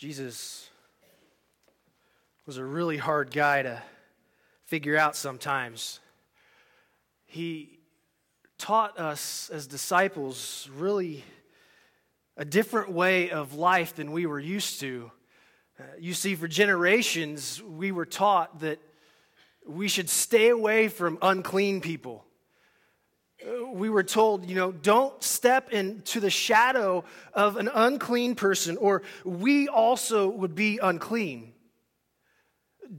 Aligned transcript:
Jesus 0.00 0.70
was 2.46 2.56
a 2.56 2.64
really 2.64 2.96
hard 2.96 3.30
guy 3.30 3.60
to 3.60 3.82
figure 4.64 4.96
out 4.96 5.14
sometimes. 5.14 6.00
He 7.26 7.80
taught 8.56 8.98
us 8.98 9.50
as 9.52 9.66
disciples 9.66 10.70
really 10.74 11.22
a 12.38 12.46
different 12.46 12.90
way 12.90 13.28
of 13.28 13.52
life 13.52 13.94
than 13.94 14.10
we 14.10 14.24
were 14.24 14.40
used 14.40 14.80
to. 14.80 15.10
Uh, 15.78 15.82
you 15.98 16.14
see, 16.14 16.34
for 16.34 16.48
generations, 16.48 17.62
we 17.62 17.92
were 17.92 18.06
taught 18.06 18.60
that 18.60 18.78
we 19.66 19.86
should 19.86 20.08
stay 20.08 20.48
away 20.48 20.88
from 20.88 21.18
unclean 21.20 21.82
people 21.82 22.24
we 23.72 23.88
were 23.88 24.02
told, 24.02 24.46
you 24.48 24.54
know, 24.54 24.72
don't 24.72 25.22
step 25.22 25.70
into 25.70 26.20
the 26.20 26.30
shadow 26.30 27.04
of 27.32 27.56
an 27.56 27.70
unclean 27.72 28.34
person, 28.34 28.76
or 28.76 29.02
we 29.24 29.68
also 29.68 30.28
would 30.28 30.54
be 30.54 30.78
unclean. 30.78 31.52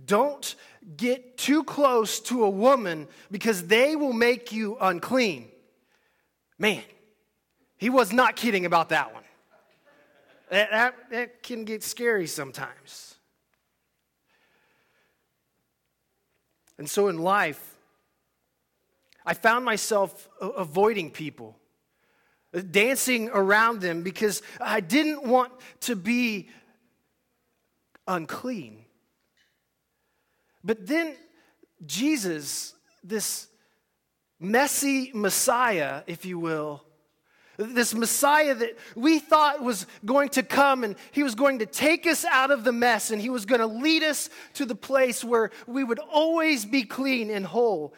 Don't 0.05 0.55
get 0.97 1.37
too 1.37 1.63
close 1.63 2.19
to 2.21 2.43
a 2.43 2.49
woman 2.49 3.07
because 3.29 3.67
they 3.67 3.95
will 3.95 4.13
make 4.13 4.51
you 4.51 4.77
unclean. 4.79 5.49
Man, 6.57 6.83
he 7.77 7.89
was 7.89 8.13
not 8.13 8.35
kidding 8.35 8.65
about 8.65 8.89
that 8.89 9.13
one. 9.13 9.23
That, 10.49 10.71
that, 10.71 10.95
that 11.11 11.43
can 11.43 11.65
get 11.65 11.83
scary 11.83 12.27
sometimes. 12.27 13.15
And 16.77 16.89
so 16.89 17.07
in 17.07 17.19
life, 17.19 17.70
I 19.25 19.33
found 19.33 19.65
myself 19.65 20.29
avoiding 20.39 21.11
people, 21.11 21.57
dancing 22.71 23.29
around 23.29 23.81
them 23.81 24.01
because 24.01 24.41
I 24.59 24.79
didn't 24.79 25.23
want 25.23 25.51
to 25.81 25.95
be 25.95 26.49
unclean. 28.07 28.85
But 30.63 30.87
then 30.87 31.15
Jesus, 31.85 32.73
this 33.03 33.47
messy 34.39 35.11
Messiah, 35.13 36.03
if 36.07 36.25
you 36.25 36.39
will, 36.39 36.83
this 37.57 37.93
Messiah 37.93 38.55
that 38.55 38.77
we 38.95 39.19
thought 39.19 39.61
was 39.61 39.85
going 40.03 40.29
to 40.29 40.41
come 40.41 40.83
and 40.83 40.95
he 41.11 41.21
was 41.21 41.35
going 41.35 41.59
to 41.59 41.65
take 41.67 42.07
us 42.07 42.25
out 42.25 42.49
of 42.49 42.63
the 42.63 42.71
mess 42.71 43.11
and 43.11 43.21
he 43.21 43.29
was 43.29 43.45
going 43.45 43.61
to 43.61 43.67
lead 43.67 44.03
us 44.03 44.29
to 44.53 44.65
the 44.65 44.75
place 44.75 45.23
where 45.23 45.51
we 45.67 45.83
would 45.83 45.99
always 45.99 46.65
be 46.65 46.83
clean 46.83 47.29
and 47.29 47.45
whole 47.45 47.93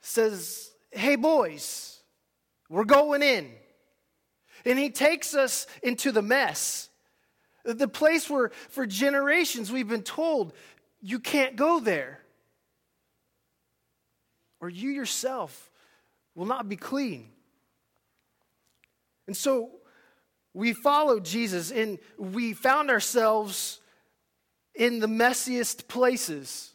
says, 0.00 0.70
Hey, 0.90 1.16
boys, 1.16 2.00
we're 2.68 2.84
going 2.84 3.22
in. 3.22 3.50
And 4.64 4.78
he 4.78 4.90
takes 4.90 5.34
us 5.34 5.66
into 5.82 6.10
the 6.10 6.22
mess, 6.22 6.88
the 7.64 7.88
place 7.88 8.28
where 8.28 8.50
for 8.70 8.86
generations 8.86 9.70
we've 9.70 9.88
been 9.88 10.02
told 10.02 10.52
you 11.00 11.20
can't 11.20 11.56
go 11.56 11.78
there, 11.78 12.20
or 14.60 14.68
you 14.68 14.90
yourself 14.90 15.70
will 16.34 16.46
not 16.46 16.68
be 16.68 16.76
clean. 16.76 17.28
And 19.26 19.36
so 19.36 19.70
we 20.52 20.72
followed 20.72 21.24
Jesus 21.24 21.70
and 21.70 21.98
we 22.16 22.52
found 22.52 22.90
ourselves 22.90 23.80
in 24.74 25.00
the 25.00 25.06
messiest 25.06 25.86
places. 25.86 26.72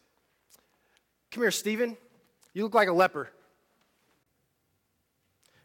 Come 1.32 1.44
here, 1.44 1.52
Stephen. 1.52 1.98
You 2.54 2.64
look 2.64 2.74
like 2.74 2.88
a 2.88 2.94
leper. 2.94 3.30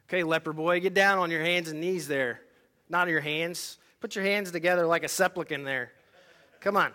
Okay, 0.09 0.23
leper 0.23 0.53
boy, 0.53 0.81
get 0.81 0.95
down 0.95 1.19
on 1.19 1.31
your 1.31 1.43
hands 1.43 1.69
and 1.69 1.81
knees 1.81 2.06
there. 2.06 2.41
Not 2.89 3.09
your 3.09 3.20
hands. 3.20 3.78
Put 4.01 4.15
your 4.15 4.25
hands 4.25 4.53
together 4.53 4.87
like 4.87 5.03
a 5.03 5.09
supplicant 5.09 5.65
there. 5.65 5.93
Come 6.61 6.77
on. 6.77 6.93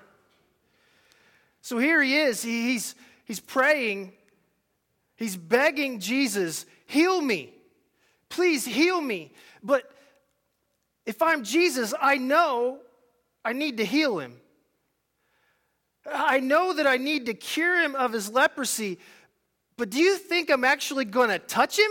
So 1.61 1.78
here 1.78 2.02
he 2.02 2.16
is. 2.16 2.42
He's, 2.42 2.95
he's 3.25 3.39
praying. 3.39 4.14
He's 5.22 5.38
begging 5.38 5.99
Jesus, 5.99 6.65
heal 6.88 7.21
me. 7.21 7.54
Please 8.27 8.65
heal 8.65 8.99
me. 8.99 9.32
But 9.61 9.83
if 11.05 11.21
I'm 11.21 11.44
Jesus, 11.44 11.94
I 12.02 12.17
know 12.17 12.80
I 13.45 13.54
need 13.54 13.77
to 13.77 13.86
heal 13.86 14.17
him. 14.17 14.38
I 16.11 16.39
know 16.39 16.73
that 16.73 16.88
I 16.88 16.98
need 16.98 17.27
to 17.27 17.36
cure 17.36 17.83
him 17.83 17.94
of 17.94 18.14
his 18.14 18.32
leprosy, 18.32 18.98
but 19.81 19.89
do 19.89 19.97
you 19.97 20.15
think 20.15 20.52
I'm 20.52 20.64
actually 20.64 21.05
going 21.05 21.30
to 21.30 21.39
touch 21.39 21.80
him? 21.80 21.89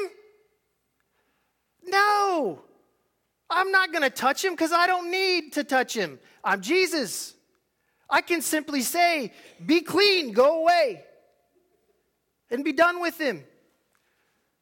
No. 1.82 2.62
I'm 3.50 3.72
not 3.72 3.90
going 3.90 4.04
to 4.04 4.10
touch 4.10 4.44
him 4.44 4.52
because 4.52 4.70
I 4.70 4.86
don't 4.86 5.10
need 5.10 5.54
to 5.54 5.64
touch 5.64 5.94
him. 5.94 6.20
I'm 6.44 6.60
Jesus. 6.60 7.34
I 8.08 8.20
can 8.20 8.42
simply 8.42 8.82
say, 8.82 9.32
Be 9.66 9.80
clean, 9.80 10.30
go 10.30 10.62
away, 10.62 11.02
and 12.48 12.62
be 12.64 12.72
done 12.72 13.00
with 13.00 13.20
him. 13.20 13.42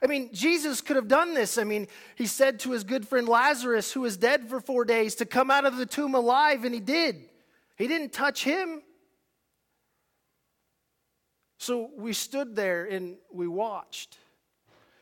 I 0.03 0.07
mean, 0.07 0.31
Jesus 0.33 0.81
could 0.81 0.97
have 0.97 1.09
done 1.09 1.35
this. 1.35 1.59
I 1.59 1.65
mean, 1.65 1.87
he 2.15 2.25
said 2.25 2.61
to 2.61 2.71
his 2.71 2.83
good 2.83 3.07
friend 3.07 3.29
Lazarus, 3.29 3.93
who 3.93 4.01
was 4.01 4.17
dead 4.17 4.49
for 4.49 4.59
four 4.59 4.87
days, 4.87 5.17
to 5.17 5.27
come 5.27 5.51
out 5.51 5.67
of 5.67 5.77
the 5.77 5.85
tomb 5.85 6.15
alive, 6.15 6.65
and 6.65 6.73
he 6.73 6.81
did. 6.81 7.29
He 7.77 7.89
didn't 7.89 8.15
touch 8.15 8.43
him. 8.43 8.81
So 11.59 11.91
we 11.97 12.13
stood 12.13 12.57
there 12.57 12.85
and 12.85 13.17
we 13.33 13.47
watched. 13.47 14.17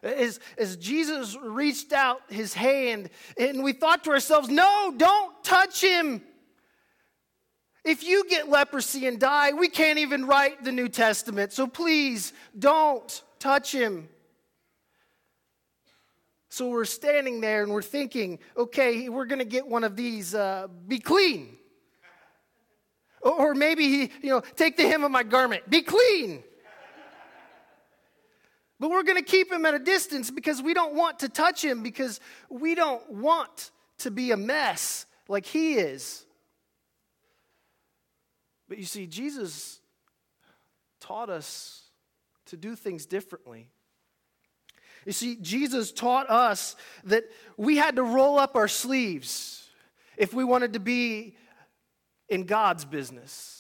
As, 0.03 0.41
as 0.57 0.77
Jesus 0.77 1.37
reached 1.43 1.93
out 1.93 2.21
his 2.29 2.55
hand, 2.55 3.11
and 3.39 3.63
we 3.63 3.73
thought 3.73 4.05
to 4.05 4.11
ourselves, 4.11 4.49
no, 4.49 4.93
don't 4.97 5.45
touch 5.45 5.83
him. 5.83 6.23
If 7.85 8.05
you 8.05 8.25
get 8.29 8.49
leprosy 8.49 9.07
and 9.07 9.21
die, 9.21 9.53
we 9.53 9.69
can't 9.69 9.99
even 9.99 10.27
write 10.27 10.65
the 10.65 10.73
New 10.73 10.89
Testament, 10.89 11.53
so 11.53 11.67
please 11.67 12.33
don't 12.59 13.23
touch 13.39 13.73
him. 13.73 14.09
So 16.49 16.69
we're 16.69 16.85
standing 16.85 17.41
there 17.41 17.63
and 17.63 17.71
we're 17.71 17.83
thinking, 17.83 18.39
okay, 18.57 19.09
we're 19.09 19.27
going 19.27 19.41
to 19.41 19.45
get 19.45 19.67
one 19.67 19.85
of 19.85 19.95
these, 19.95 20.35
uh, 20.35 20.69
be 20.89 20.99
clean. 20.99 21.59
Or 23.21 23.55
maybe 23.55 23.89
he, 23.89 24.11
you 24.23 24.31
know, 24.31 24.41
take 24.55 24.77
the 24.77 24.85
hem 24.85 25.05
of 25.05 25.11
my 25.11 25.23
garment, 25.23 25.69
be 25.69 25.83
clean. 25.83 26.45
But 28.79 28.91
we're 28.91 29.05
going 29.05 29.17
to 29.17 29.25
keep 29.25 29.51
him 29.51 29.65
at 29.65 29.75
a 29.75 29.79
distance 29.79 30.31
because 30.31 30.61
we 30.61 30.75
don't 30.75 30.95
want 30.95 31.21
to 31.21 31.29
touch 31.29 31.65
him 31.65 31.83
because 31.83 32.21
we 32.51 32.75
don't 32.75 33.09
want 33.11 33.71
to 33.99 34.11
be 34.11 34.33
a 34.33 34.37
mess 34.37 35.07
like 35.29 35.47
he 35.47 35.75
is. 35.75 36.25
But 38.69 38.79
you 38.79 38.85
see, 38.85 39.07
Jesus 39.07 39.81
taught 41.01 41.31
us 41.31 41.85
to 42.47 42.57
do 42.57 42.77
things 42.77 43.07
differently. 43.07 43.69
You 45.07 45.13
see, 45.13 45.37
Jesus 45.41 45.93
taught 45.93 46.29
us 46.29 46.75
that 47.05 47.25
we 47.57 47.77
had 47.77 47.97
to 47.97 48.03
roll 48.03 48.39
up 48.39 48.57
our 48.57 48.69
sleeves 48.69 49.69
if 50.17 50.35
we 50.35 50.43
wanted 50.43 50.73
to 50.73 50.81
be 50.81 51.37
in 52.29 52.45
God's 52.45 52.85
business. 52.85 53.56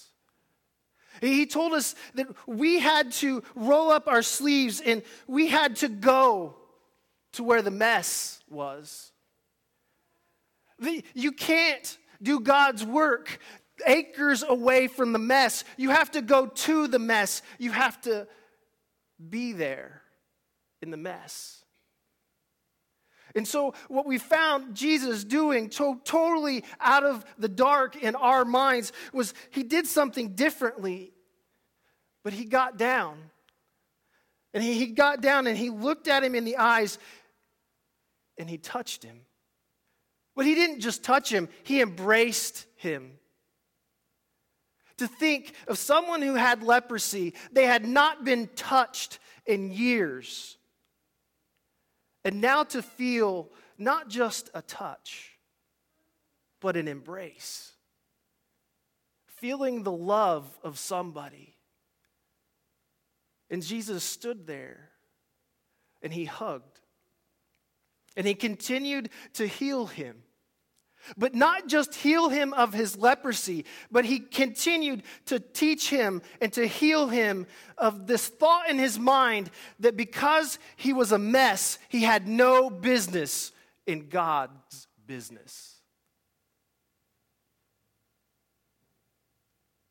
He 1.20 1.46
told 1.46 1.72
us 1.72 1.94
that 2.14 2.26
we 2.46 2.78
had 2.78 3.12
to 3.12 3.42
roll 3.54 3.90
up 3.90 4.08
our 4.08 4.22
sleeves 4.22 4.80
and 4.80 5.02
we 5.26 5.48
had 5.48 5.76
to 5.76 5.88
go 5.88 6.56
to 7.32 7.44
where 7.44 7.62
the 7.62 7.70
mess 7.70 8.42
was. 8.48 9.12
You 11.14 11.32
can't 11.32 11.98
do 12.22 12.40
God's 12.40 12.84
work 12.84 13.38
acres 13.86 14.42
away 14.42 14.86
from 14.86 15.12
the 15.12 15.18
mess. 15.18 15.64
You 15.76 15.90
have 15.90 16.10
to 16.12 16.22
go 16.22 16.46
to 16.46 16.88
the 16.88 16.98
mess. 16.98 17.42
You 17.58 17.72
have 17.72 18.00
to 18.02 18.26
be 19.28 19.52
there 19.52 20.02
in 20.80 20.90
the 20.90 20.96
mess. 20.96 21.62
And 23.36 23.46
so, 23.46 23.74
what 23.88 24.06
we 24.06 24.16
found 24.16 24.74
Jesus 24.74 25.22
doing 25.22 25.68
to- 25.70 26.00
totally 26.04 26.64
out 26.80 27.04
of 27.04 27.22
the 27.38 27.50
dark 27.50 27.94
in 28.02 28.16
our 28.16 28.46
minds 28.46 28.92
was 29.12 29.34
he 29.50 29.62
did 29.62 29.86
something 29.86 30.30
differently. 30.30 31.12
But 32.24 32.32
he 32.32 32.46
got 32.46 32.78
down. 32.78 33.18
And 34.54 34.64
he, 34.64 34.72
he 34.72 34.86
got 34.86 35.20
down 35.20 35.46
and 35.46 35.56
he 35.56 35.68
looked 35.68 36.08
at 36.08 36.24
him 36.24 36.34
in 36.34 36.44
the 36.44 36.56
eyes 36.56 36.98
and 38.38 38.48
he 38.48 38.56
touched 38.56 39.04
him. 39.04 39.20
But 40.34 40.46
he 40.46 40.54
didn't 40.54 40.80
just 40.80 41.04
touch 41.04 41.30
him, 41.30 41.50
he 41.62 41.82
embraced 41.82 42.66
him. 42.76 43.12
To 44.96 45.06
think 45.06 45.52
of 45.68 45.76
someone 45.76 46.22
who 46.22 46.34
had 46.36 46.62
leprosy, 46.62 47.34
they 47.52 47.66
had 47.66 47.86
not 47.86 48.24
been 48.24 48.48
touched 48.56 49.18
in 49.44 49.70
years. 49.70 50.56
And 52.26 52.40
now 52.40 52.64
to 52.64 52.82
feel 52.82 53.48
not 53.78 54.08
just 54.08 54.50
a 54.52 54.60
touch, 54.60 55.38
but 56.58 56.76
an 56.76 56.88
embrace. 56.88 57.70
Feeling 59.28 59.84
the 59.84 59.92
love 59.92 60.44
of 60.64 60.76
somebody. 60.76 61.54
And 63.48 63.62
Jesus 63.62 64.02
stood 64.02 64.48
there 64.48 64.90
and 66.02 66.12
he 66.12 66.24
hugged. 66.24 66.80
And 68.16 68.26
he 68.26 68.34
continued 68.34 69.10
to 69.34 69.46
heal 69.46 69.86
him. 69.86 70.16
But 71.16 71.34
not 71.34 71.68
just 71.68 71.94
heal 71.94 72.28
him 72.28 72.52
of 72.54 72.72
his 72.72 72.96
leprosy, 72.96 73.64
but 73.90 74.04
he 74.04 74.18
continued 74.18 75.02
to 75.26 75.40
teach 75.40 75.90
him 75.90 76.22
and 76.40 76.52
to 76.54 76.66
heal 76.66 77.08
him 77.08 77.46
of 77.78 78.06
this 78.06 78.28
thought 78.28 78.68
in 78.68 78.78
his 78.78 78.98
mind 78.98 79.50
that 79.80 79.96
because 79.96 80.58
he 80.76 80.92
was 80.92 81.12
a 81.12 81.18
mess, 81.18 81.78
he 81.88 82.02
had 82.02 82.26
no 82.26 82.70
business 82.70 83.52
in 83.86 84.08
God's 84.08 84.88
business. 85.06 85.76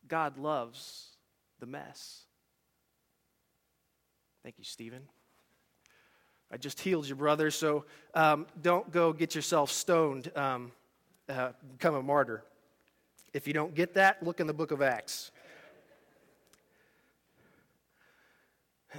God 0.08 0.38
loves 0.38 1.16
the 1.60 1.66
mess. 1.66 2.24
Thank 4.44 4.60
you, 4.60 4.64
Stephen. 4.64 5.02
I 6.52 6.58
just 6.58 6.80
healed 6.80 7.08
your 7.08 7.16
brother, 7.16 7.50
so 7.50 7.86
um, 8.14 8.46
don't 8.62 8.92
go 8.92 9.12
get 9.12 9.34
yourself 9.34 9.72
stoned, 9.72 10.32
um, 10.36 10.72
uh, 11.30 11.52
become 11.72 11.96
a 11.96 12.04
martyr. 12.04 12.44
If 13.34 13.48
you 13.48 13.54
don't 13.54 13.76
get 13.76 13.96
that, 13.96 14.24
look 14.24 14.40
in 14.40 14.48
the 14.48 14.54
book 14.54 14.72
of 14.72 14.82
Acts. 14.82 15.32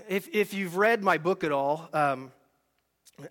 If, 0.08 0.28
if 0.34 0.52
you've 0.52 0.76
read 0.76 1.02
my 1.02 1.16
book 1.18 1.42
at 1.42 1.52
all, 1.52 1.88
um, 1.92 2.30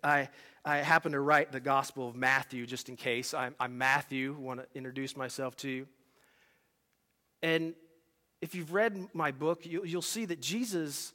I, 0.03 0.29
I 0.63 0.77
happen 0.77 1.11
to 1.11 1.19
write 1.19 1.51
the 1.51 1.59
Gospel 1.59 2.09
of 2.09 2.15
Matthew 2.15 2.65
just 2.65 2.89
in 2.89 2.95
case. 2.95 3.33
I'm, 3.33 3.53
I'm 3.59 3.77
Matthew, 3.77 4.33
want 4.33 4.61
to 4.61 4.65
introduce 4.73 5.15
myself 5.15 5.55
to 5.57 5.69
you. 5.69 5.87
And 7.43 7.75
if 8.41 8.55
you've 8.55 8.73
read 8.73 9.09
my 9.13 9.31
book, 9.31 9.65
you, 9.65 9.83
you'll 9.85 10.01
see 10.01 10.25
that 10.25 10.41
Jesus 10.41 11.13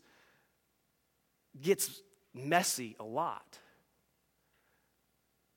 gets 1.61 2.01
messy 2.33 2.95
a 3.01 3.05
lot. 3.05 3.59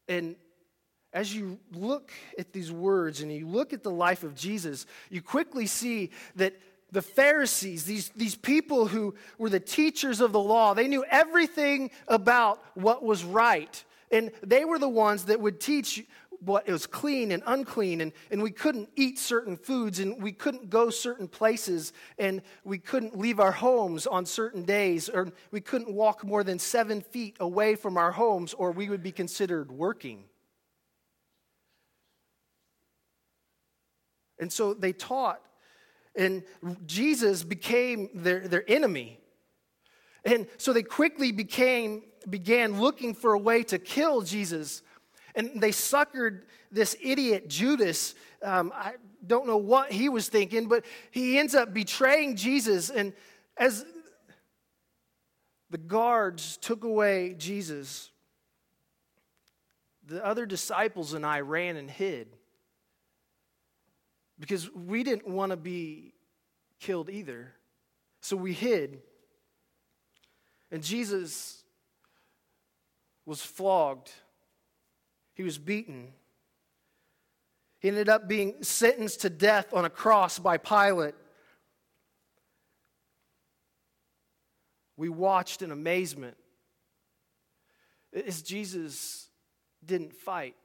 And 0.08 0.36
as 1.14 1.34
you 1.36 1.60
look 1.72 2.12
at 2.38 2.52
these 2.52 2.72
words 2.72 3.22
and 3.22 3.32
you 3.32 3.48
look 3.48 3.72
at 3.72 3.84
the 3.84 3.92
life 3.92 4.24
of 4.24 4.36
Jesus, 4.36 4.86
you 5.10 5.22
quickly 5.22 5.68
see 5.68 6.10
that 6.36 6.56
the 6.92 7.02
Pharisees, 7.02 7.86
these, 7.86 8.10
these 8.16 8.36
people 8.36 8.88
who 8.88 9.16
were 9.38 9.50
the 9.50 9.60
teachers 9.60 10.22
of 10.22 10.32
the 10.32 10.40
law, 10.40 10.74
they 10.74 10.88
knew 10.88 11.04
everything 11.10 11.92
about 12.08 12.64
what 12.76 13.04
was 13.04 13.24
right. 13.24 13.84
And 14.12 14.32
they 14.44 14.64
were 14.64 14.78
the 14.78 14.90
ones 14.90 15.26
that 15.26 15.40
would 15.40 15.60
teach 15.60 16.04
what 16.40 16.68
was 16.68 16.86
clean 16.86 17.32
and 17.32 17.42
unclean, 17.46 18.02
and, 18.02 18.12
and 18.30 18.44
we 18.44 18.52
couldn't 18.52 18.90
eat 18.96 19.18
certain 19.18 19.56
foods, 19.56 20.00
and 20.00 20.22
we 20.22 20.32
couldn't 20.32 20.70
go 20.70 20.90
certain 20.90 21.28
places, 21.28 21.94
and 22.18 22.42
we 22.66 22.78
couldn't 22.78 23.18
leave 23.18 23.40
our 23.40 23.52
homes 23.52 24.06
on 24.06 24.26
certain 24.26 24.64
days, 24.64 25.08
or 25.08 25.32
we 25.52 25.62
couldn't 25.62 25.94
walk 25.94 26.26
more 26.26 26.44
than 26.44 26.60
seven 26.60 27.02
feet 27.02 27.38
away 27.40 27.76
from 27.76 27.98
our 27.98 28.12
homes, 28.12 28.54
or 28.54 28.72
we 28.72 28.90
would 28.90 29.02
be 29.02 29.12
considered 29.12 29.72
working. 29.72 30.26
And 34.44 34.54
so 34.54 34.76
they 34.76 34.94
taught, 34.94 35.42
and 36.16 36.44
Jesus 36.86 37.44
became 37.44 38.10
their, 38.14 38.48
their 38.48 38.64
enemy. 38.70 39.20
And 40.24 40.46
so 40.58 40.72
they 40.72 40.84
quickly 40.84 41.32
became, 41.32 42.04
began 42.30 42.80
looking 42.80 43.16
for 43.16 43.34
a 43.34 43.40
way 43.40 43.64
to 43.64 43.80
kill 43.80 44.22
Jesus 44.22 44.84
and 45.36 45.62
they 45.62 45.72
suckered 45.72 46.42
this 46.72 46.96
idiot 47.02 47.50
Judas. 47.50 48.16
Um, 48.42 48.72
I 48.76 48.94
don't 49.26 49.48
know 49.48 49.58
what 49.58 49.92
he 49.92 50.10
was 50.10 50.30
thinking, 50.30 50.68
but 50.68 50.86
he 51.12 51.40
ends 51.40 51.56
up 51.56 51.74
betraying 51.74 52.36
Jesus. 52.36 52.90
And 52.90 53.14
as 53.58 53.86
the 55.70 55.78
guards 55.78 56.58
took 56.58 56.84
away 56.84 57.36
Jesus, 57.38 58.12
the 60.06 60.24
other 60.24 60.46
disciples 60.46 61.14
and 61.14 61.26
I 61.26 61.40
ran 61.40 61.78
and 61.78 61.90
hid 61.90 62.36
because 64.40 64.74
we 64.74 65.04
didn't 65.04 65.28
want 65.28 65.52
to 65.52 65.58
be 65.58 66.14
killed 66.80 67.10
either. 67.10 67.54
So 68.22 68.36
we 68.36 68.54
hid. 68.54 69.02
And 70.72 70.84
Jesus 70.84 71.64
was 73.26 73.42
flogged 73.42 74.12
he 75.34 75.44
was 75.44 75.58
beaten. 75.58 76.14
He 77.80 77.88
ended 77.90 78.08
up 78.08 78.28
being 78.28 78.62
sentenced 78.62 79.22
to 79.22 79.30
death 79.30 79.74
on 79.74 79.84
a 79.84 79.90
cross 79.90 80.40
by 80.40 80.58
Pilate. 80.58 81.16
We 84.96 85.10
watched 85.10 85.62
in 85.62 85.72
amazement 85.72 86.38
as 88.14 88.42
Jesus 88.44 89.28
didn't 89.84 90.14
fight. 90.14 90.56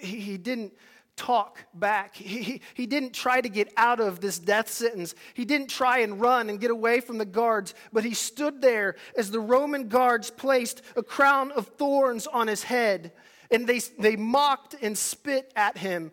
He, 0.00 0.20
he 0.20 0.38
didn't 0.38 0.72
talk 1.18 1.58
back. 1.74 2.16
He, 2.16 2.62
he 2.74 2.86
didn't 2.86 3.12
try 3.12 3.40
to 3.40 3.48
get 3.48 3.72
out 3.76 4.00
of 4.00 4.20
this 4.20 4.38
death 4.38 4.70
sentence. 4.70 5.14
He 5.34 5.44
didn't 5.44 5.68
try 5.68 5.98
and 5.98 6.20
run 6.20 6.48
and 6.48 6.60
get 6.60 6.70
away 6.70 7.00
from 7.00 7.18
the 7.18 7.26
guards, 7.26 7.74
but 7.92 8.04
he 8.04 8.14
stood 8.14 8.62
there 8.62 8.94
as 9.16 9.30
the 9.30 9.40
Roman 9.40 9.88
guards 9.88 10.30
placed 10.30 10.80
a 10.96 11.02
crown 11.02 11.52
of 11.52 11.66
thorns 11.66 12.26
on 12.26 12.46
his 12.46 12.62
head, 12.62 13.12
and 13.50 13.66
they, 13.66 13.80
they 13.98 14.16
mocked 14.16 14.76
and 14.80 14.96
spit 14.96 15.52
at 15.56 15.76
him. 15.76 16.12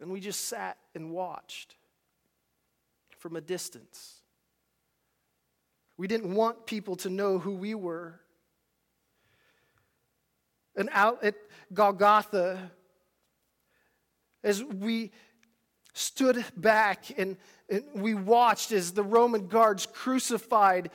And 0.00 0.10
we 0.10 0.20
just 0.20 0.46
sat 0.46 0.78
and 0.94 1.10
watched 1.10 1.74
from 3.18 3.36
a 3.36 3.40
distance. 3.40 4.20
We 5.96 6.06
didn't 6.06 6.34
want 6.34 6.66
people 6.66 6.96
to 6.96 7.10
know 7.10 7.38
who 7.38 7.54
we 7.54 7.74
were. 7.74 8.20
And 10.76 10.88
out 10.92 11.22
at 11.22 11.34
Golgotha, 11.72 12.70
as 14.42 14.62
we 14.62 15.12
stood 15.92 16.44
back 16.56 17.16
and, 17.18 17.36
and 17.68 17.84
we 17.94 18.14
watched 18.14 18.72
as 18.72 18.92
the 18.92 19.02
Roman 19.02 19.46
guards 19.46 19.86
crucified 19.86 20.90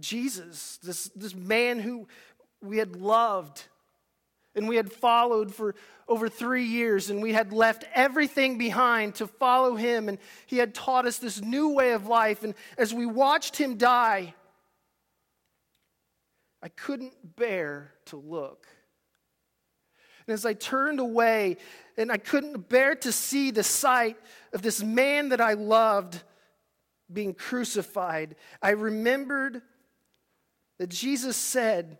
Jesus, 0.00 0.78
this, 0.82 1.08
this 1.14 1.34
man 1.34 1.78
who 1.78 2.06
we 2.60 2.78
had 2.78 2.96
loved 2.96 3.64
and 4.54 4.68
we 4.68 4.76
had 4.76 4.92
followed 4.92 5.54
for 5.54 5.74
over 6.08 6.28
three 6.28 6.64
years, 6.64 7.10
and 7.10 7.22
we 7.22 7.32
had 7.32 7.52
left 7.52 7.84
everything 7.94 8.58
behind 8.58 9.14
to 9.14 9.26
follow 9.26 9.76
him, 9.76 10.08
and 10.08 10.18
he 10.46 10.56
had 10.56 10.74
taught 10.74 11.06
us 11.06 11.18
this 11.18 11.40
new 11.42 11.68
way 11.68 11.92
of 11.92 12.06
life. 12.06 12.42
And 12.42 12.54
as 12.78 12.94
we 12.94 13.04
watched 13.04 13.56
him 13.56 13.76
die, 13.76 14.34
I 16.62 16.68
couldn't 16.68 17.36
bear 17.36 17.94
to 18.06 18.16
look. 18.16 18.66
And 20.26 20.34
as 20.34 20.44
I 20.44 20.52
turned 20.52 21.00
away, 21.00 21.56
and 21.96 22.12
I 22.12 22.18
couldn't 22.18 22.68
bear 22.68 22.94
to 22.96 23.12
see 23.12 23.50
the 23.50 23.62
sight 23.62 24.18
of 24.52 24.60
this 24.60 24.82
man 24.82 25.30
that 25.30 25.40
I 25.40 25.54
loved 25.54 26.22
being 27.10 27.32
crucified, 27.32 28.36
I 28.60 28.70
remembered 28.70 29.62
that 30.78 30.90
Jesus 30.90 31.36
said 31.36 31.96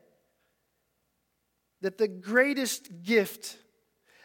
that 1.80 1.96
the 1.96 2.08
greatest 2.08 3.02
gift, 3.02 3.56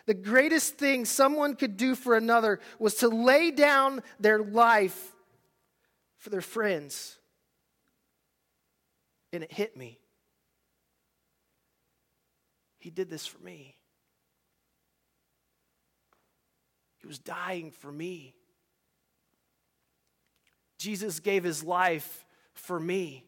the 0.06 0.14
greatest 0.14 0.76
thing 0.78 1.06
someone 1.06 1.56
could 1.56 1.78
do 1.78 1.96
for 1.96 2.18
another 2.18 2.60
was 2.80 2.96
to 2.96 3.08
lay 3.08 3.52
down 3.52 4.02
their 4.20 4.40
life 4.40 5.14
for 6.18 6.30
their 6.30 6.42
friends. 6.42 7.18
And 9.32 9.44
it 9.44 9.52
hit 9.52 9.78
me. 9.78 10.00
He 12.84 12.90
did 12.90 13.10
this 13.10 13.26
for 13.26 13.42
me. 13.42 13.78
He 16.98 17.08
was 17.08 17.18
dying 17.18 17.72
for 17.72 17.90
me. 17.90 18.34
Jesus 20.78 21.22
gave 21.22 21.46
his 21.46 21.64
life 21.64 22.26
for 22.56 22.78
me. 22.78 23.24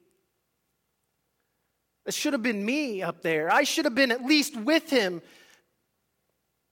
It 2.06 2.14
should 2.14 2.34
have 2.34 2.44
been 2.44 2.66
me 2.66 3.02
up 3.02 3.22
there. 3.22 3.50
I 3.50 3.64
should 3.64 3.86
have 3.86 3.96
been 3.96 4.12
at 4.12 4.26
least 4.26 4.58
with 4.58 4.90
him. 4.90 5.22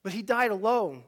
But 0.02 0.12
he 0.12 0.20
died 0.20 0.50
alone. 0.50 1.04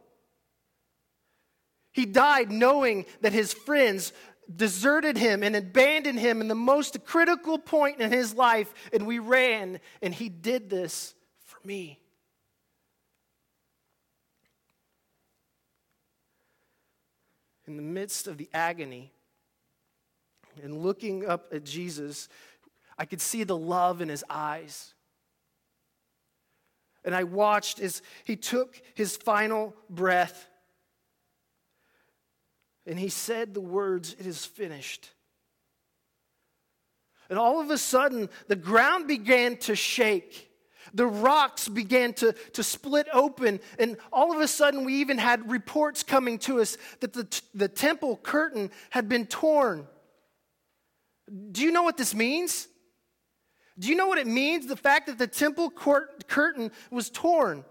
He 1.93 2.07
died 2.07 2.51
knowing 2.51 3.05
that 3.21 3.35
his 3.35 3.53
friends 3.53 4.15
deserted 4.55 5.19
him 5.19 5.43
and 5.43 5.55
abandoned 5.55 6.21
him 6.21 6.41
in 6.41 6.49
the 6.49 6.55
most 6.55 7.05
critical 7.05 7.59
point 7.59 8.01
in 8.01 8.11
his 8.11 8.33
life, 8.33 8.73
and 8.95 9.07
we 9.07 9.19
ran, 9.19 9.79
and 10.01 10.15
he 10.15 10.31
did 10.31 10.71
this 10.71 11.15
me. 11.67 11.99
In 17.67 17.77
the 17.77 17.83
midst 17.83 18.29
of 18.29 18.39
the 18.39 18.49
agony 18.55 19.13
and 20.63 20.79
looking 20.79 21.27
up 21.27 21.53
at 21.53 21.65
Jesus, 21.65 22.29
I 22.97 23.05
could 23.05 23.21
see 23.21 23.45
the 23.45 23.57
love 23.57 24.01
in 24.01 24.09
his 24.09 24.25
eyes. 24.31 24.95
And 27.05 27.15
I 27.15 27.25
watched 27.25 27.81
as 27.81 28.03
he 28.25 28.37
took 28.37 28.81
his 28.95 29.17
final 29.17 29.75
breath 29.91 30.49
and 32.87 32.99
he 32.99 33.09
said 33.09 33.53
the 33.53 33.61
words, 33.61 34.15
It 34.19 34.27
is 34.27 34.45
finished. 34.47 35.11
And 37.29 37.39
all 37.39 37.61
of 37.61 37.71
a 37.71 37.79
sudden, 37.79 38.29
the 38.47 38.57
ground 38.57 39.09
began 39.09 39.57
to 39.59 39.75
shake. 39.75 40.51
The 40.95 41.07
rocks 41.07 41.69
began 41.69 42.13
to, 42.15 42.33
to 42.53 42.63
split 42.63 43.07
open. 43.13 43.61
And 43.79 43.97
all 44.13 44.35
of 44.35 44.41
a 44.41 44.49
sudden, 44.49 44.85
we 44.85 44.95
even 44.97 45.19
had 45.19 45.51
reports 45.51 46.03
coming 46.03 46.39
to 46.41 46.61
us 46.61 46.77
that 47.01 47.13
the, 47.13 47.41
the 47.55 47.69
temple 47.69 48.17
curtain 48.23 48.71
had 48.91 49.09
been 49.09 49.27
torn. 49.27 49.87
Do 51.53 51.63
you 51.63 51.73
know 51.73 51.83
what 51.83 51.97
this 51.97 52.15
means? 52.15 52.69
Do 53.79 53.89
you 53.89 53.97
know 53.97 54.07
what 54.07 54.19
it 54.19 54.27
means? 54.27 54.67
The 54.67 54.77
fact 54.77 55.07
that 55.07 55.19
the 55.19 55.27
temple 55.27 55.71
court 55.71 56.29
curtain 56.29 56.71
was 56.91 57.11
torn. 57.11 57.65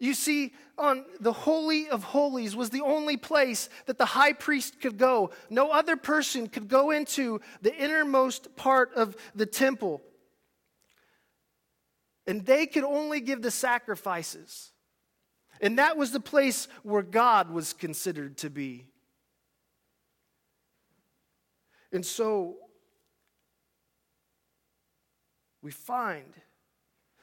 You 0.00 0.14
see, 0.14 0.54
on 0.78 1.04
the 1.18 1.32
Holy 1.32 1.88
of 1.88 2.04
Holies 2.04 2.54
was 2.54 2.70
the 2.70 2.82
only 2.82 3.16
place 3.16 3.68
that 3.86 3.98
the 3.98 4.04
high 4.04 4.32
priest 4.32 4.80
could 4.80 4.96
go. 4.96 5.30
No 5.50 5.70
other 5.70 5.96
person 5.96 6.46
could 6.46 6.68
go 6.68 6.92
into 6.92 7.40
the 7.62 7.74
innermost 7.74 8.54
part 8.54 8.94
of 8.94 9.16
the 9.34 9.46
temple. 9.46 10.00
And 12.28 12.44
they 12.44 12.66
could 12.66 12.84
only 12.84 13.20
give 13.20 13.42
the 13.42 13.50
sacrifices. 13.50 14.72
And 15.62 15.78
that 15.78 15.96
was 15.96 16.12
the 16.12 16.20
place 16.20 16.68
where 16.82 17.02
God 17.02 17.50
was 17.50 17.72
considered 17.72 18.36
to 18.38 18.50
be. 18.50 18.86
And 21.90 22.04
so 22.04 22.56
we 25.62 25.70
find 25.70 26.34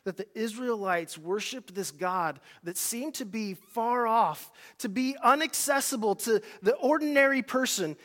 that 0.05 0.17
the 0.17 0.27
Israelites 0.37 1.19
worshiped 1.19 1.75
this 1.75 1.91
God 1.91 2.39
that 2.63 2.75
seemed 2.75 3.13
to 3.15 3.25
be 3.25 3.53
far 3.53 4.07
off, 4.07 4.51
to 4.79 4.89
be 4.89 5.15
inaccessible 5.23 6.15
to 6.15 6.41
the 6.63 6.75
ordinary 6.75 7.43
person. 7.43 7.95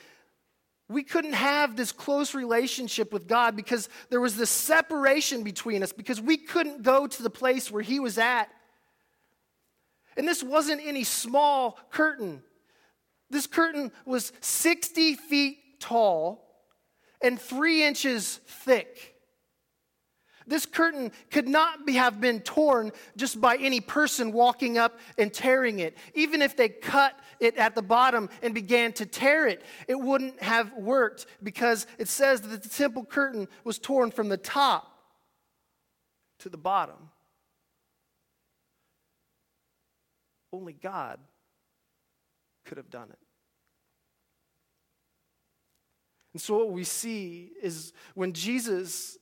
We 0.90 1.04
couldn't 1.04 1.35
have 1.35 1.76
this 1.76 1.92
close 1.92 2.35
relationship 2.35 3.12
with 3.12 3.28
God 3.28 3.54
because 3.54 3.88
there 4.09 4.20
was 4.20 4.37
this 4.37 4.50
separation 4.50 5.44
between 5.44 5.85
us, 5.85 5.92
because 5.92 6.20
we 6.20 6.37
couldn't 6.37 6.82
go 6.82 7.06
to 7.06 7.23
the 7.23 7.30
place 7.30 7.70
where 7.70 7.82
He 7.82 8.00
was 8.00 8.18
at. 8.18 8.49
And 10.16 10.26
this 10.26 10.42
wasn't 10.42 10.80
any 10.85 11.04
small 11.04 11.78
curtain. 11.90 12.42
This 13.30 13.47
curtain 13.47 13.92
was 14.04 14.32
60 14.40 15.14
feet 15.14 15.59
tall 15.78 16.44
and 17.23 17.40
three 17.40 17.85
inches 17.85 18.40
thick. 18.47 19.14
This 20.49 20.66
curtain 20.66 21.12
could 21.30 21.47
not 21.47 21.87
be, 21.87 21.92
have 21.92 22.20
been 22.20 22.40
torn 22.40 22.90
just 23.16 23.40
by 23.40 23.56
any 23.56 23.80
person 23.80 24.32
walking 24.32 24.78
up 24.78 24.99
and 25.16 25.32
tearing 25.32 25.78
it. 25.78 25.97
Even 26.14 26.42
if 26.42 26.56
they 26.56 26.68
cut 26.68 27.14
it 27.40 27.56
at 27.56 27.75
the 27.75 27.82
bottom 27.82 28.28
and 28.42 28.54
began 28.54 28.92
to 28.94 29.06
tear 29.06 29.47
it, 29.47 29.62
it 29.88 29.99
wouldn't 29.99 30.42
have 30.42 30.73
worked 30.75 31.26
because 31.42 31.87
it 31.99 32.09
says 32.09 32.42
that 32.42 32.62
the 32.62 32.68
temple 32.68 33.04
curtain 33.04 33.49
was 33.64 33.78
torn 33.78 34.11
from 34.11 34.28
the 34.28 34.37
top 34.37 34.99
to 36.40 36.49
the 36.49 36.59
bottom. 36.59 37.11
Only 40.52 40.73
God 40.73 41.18
could 42.64 42.76
have 42.76 42.90
done 42.90 43.09
it. 43.11 43.18
And 46.32 46.40
so, 46.40 46.56
what 46.59 46.70
we 46.70 46.85
see 46.85 47.52
is 47.61 47.92
when 48.14 48.32
Jesus 48.32 49.18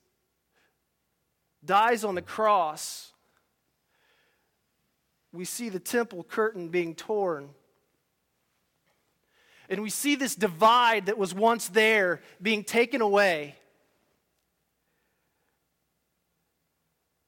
dies 1.64 2.04
on 2.04 2.14
the 2.14 2.22
cross, 2.22 3.12
we 5.32 5.44
see 5.44 5.68
the 5.68 5.80
temple 5.80 6.24
curtain 6.24 6.68
being 6.68 6.94
torn. 6.94 7.50
And 9.68 9.82
we 9.82 9.90
see 9.90 10.14
this 10.14 10.34
divide 10.34 11.06
that 11.06 11.18
was 11.18 11.34
once 11.34 11.68
there 11.68 12.20
being 12.40 12.64
taken 12.64 13.00
away. 13.00 13.54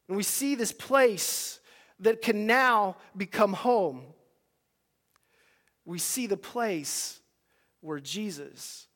And 0.09 0.17
we 0.17 0.23
see 0.23 0.55
this 0.55 0.73
place 0.73 1.61
that 2.01 2.23
can 2.23 2.47
now 2.47 2.97
become 3.17 3.53
home. 3.53 4.03
We 5.85 5.99
see 5.99 6.27
the 6.27 6.37
place 6.37 7.21
where 7.81 8.01
Jesus 8.01 8.87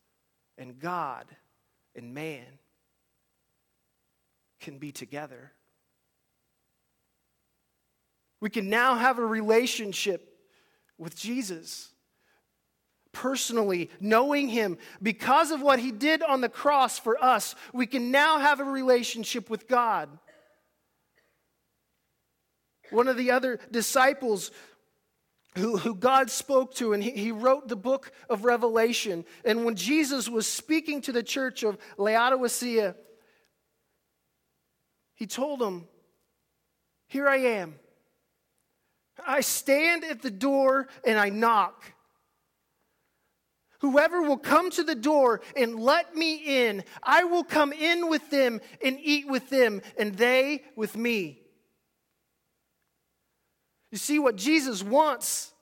and 0.57 0.79
God 0.79 1.25
and 1.95 2.13
man 2.13 2.45
can 4.59 4.77
be 4.77 4.91
together. 4.91 5.51
We 8.41 8.49
can 8.49 8.69
now 8.69 8.95
have 8.95 9.17
a 9.19 9.25
relationship 9.25 10.37
with 10.97 11.15
Jesus. 11.15 11.91
Personally, 13.15 13.89
knowing 14.01 14.49
Him 14.49 14.77
because 15.01 15.51
of 15.51 15.61
what 15.61 15.79
He 15.79 15.93
did 15.93 16.21
on 16.21 16.41
the 16.41 16.49
cross 16.49 16.99
for 16.99 17.23
us, 17.23 17.55
we 17.73 17.87
can 17.87 18.11
now 18.11 18.39
have 18.39 18.59
a 18.59 18.65
relationship 18.65 19.49
with 19.49 19.69
God. 19.69 20.09
One 22.91 23.07
of 23.07 23.15
the 23.15 23.31
other 23.31 23.57
disciples 23.71 24.51
who, 25.55 25.77
who 25.77 25.95
God 25.95 26.29
spoke 26.29 26.75
to, 26.75 26.91
and 26.91 27.01
he, 27.01 27.11
he 27.11 27.31
wrote 27.31 27.69
the 27.69 27.77
book 27.77 28.11
of 28.29 28.43
Revelation. 28.43 29.23
And 29.45 29.63
when 29.63 29.75
Jesus 29.75 30.27
was 30.27 30.45
speaking 30.45 31.01
to 31.03 31.13
the 31.13 31.23
church 31.23 31.63
of 31.63 31.77
Laodicea, 31.97 32.95
he 35.13 35.25
told 35.25 35.59
them, 35.59 35.87
Here 37.07 37.29
I 37.29 37.37
am. 37.37 37.75
I 39.25 39.39
stand 39.39 40.03
at 40.03 40.21
the 40.21 40.29
door 40.29 40.89
and 41.07 41.17
I 41.17 41.29
knock. 41.29 41.94
Whoever 43.85 44.23
will 44.23 44.39
come 44.39 44.71
to 44.71 44.83
the 44.83 44.95
door 44.95 45.41
and 45.55 45.79
let 45.79 46.15
me 46.15 46.65
in, 46.67 46.83
I 47.03 47.23
will 47.25 47.43
come 47.43 47.71
in 47.71 48.09
with 48.09 48.31
them 48.31 48.59
and 48.83 48.97
eat 48.99 49.27
with 49.27 49.51
them, 49.51 49.83
and 49.95 50.15
they 50.15 50.63
with 50.75 50.97
me. 50.97 51.39
You 53.91 53.99
see, 53.99 54.17
what 54.17 54.37
Jesus 54.37 54.81
wants 54.81 55.53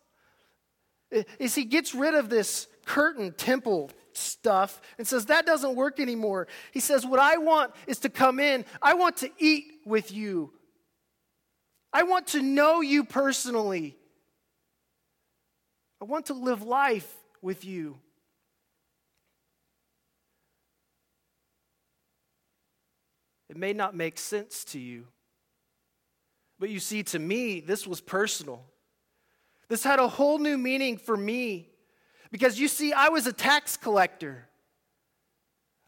is 1.38 1.54
he 1.54 1.66
gets 1.66 1.94
rid 1.94 2.14
of 2.14 2.30
this 2.30 2.68
curtain 2.86 3.34
temple 3.34 3.92
stuff 4.14 4.80
and 4.98 5.06
says, 5.06 5.26
That 5.26 5.46
doesn't 5.46 5.76
work 5.76 6.00
anymore. 6.00 6.48
He 6.72 6.80
says, 6.80 7.06
What 7.06 7.20
I 7.20 7.40
want 7.40 7.74
is 7.88 8.00
to 8.00 8.10
come 8.10 8.40
in, 8.40 8.64
I 8.82 8.94
want 8.94 9.18
to 9.18 9.30
eat 9.38 9.66
with 9.86 10.14
you. 10.14 10.54
I 11.92 12.04
want 12.04 12.28
to 12.28 12.42
know 12.42 12.80
you 12.80 13.04
personally. 13.04 13.98
I 16.02 16.06
want 16.06 16.28
to 16.28 16.34
live 16.34 16.64
life 16.64 17.14
with 17.42 17.66
you. 17.66 18.00
It 23.54 23.60
may 23.60 23.72
not 23.72 23.96
make 23.96 24.18
sense 24.18 24.64
to 24.72 24.80
you, 24.80 25.06
but 26.58 26.72
you 26.72 26.80
see, 26.80 27.04
to 27.04 27.20
me, 27.20 27.60
this 27.60 27.86
was 27.86 28.02
personal. 28.02 28.66
This 29.70 29.84
had 29.84 30.00
a 30.00 30.08
whole 30.08 30.40
new 30.40 30.58
meaning 30.58 30.98
for 30.98 31.16
me. 31.16 31.70
Because 32.32 32.60
you 32.60 32.68
see, 32.68 32.94
I 32.94 33.10
was 33.10 33.28
a 33.28 33.32
tax 33.32 33.78
collector. 33.78 34.50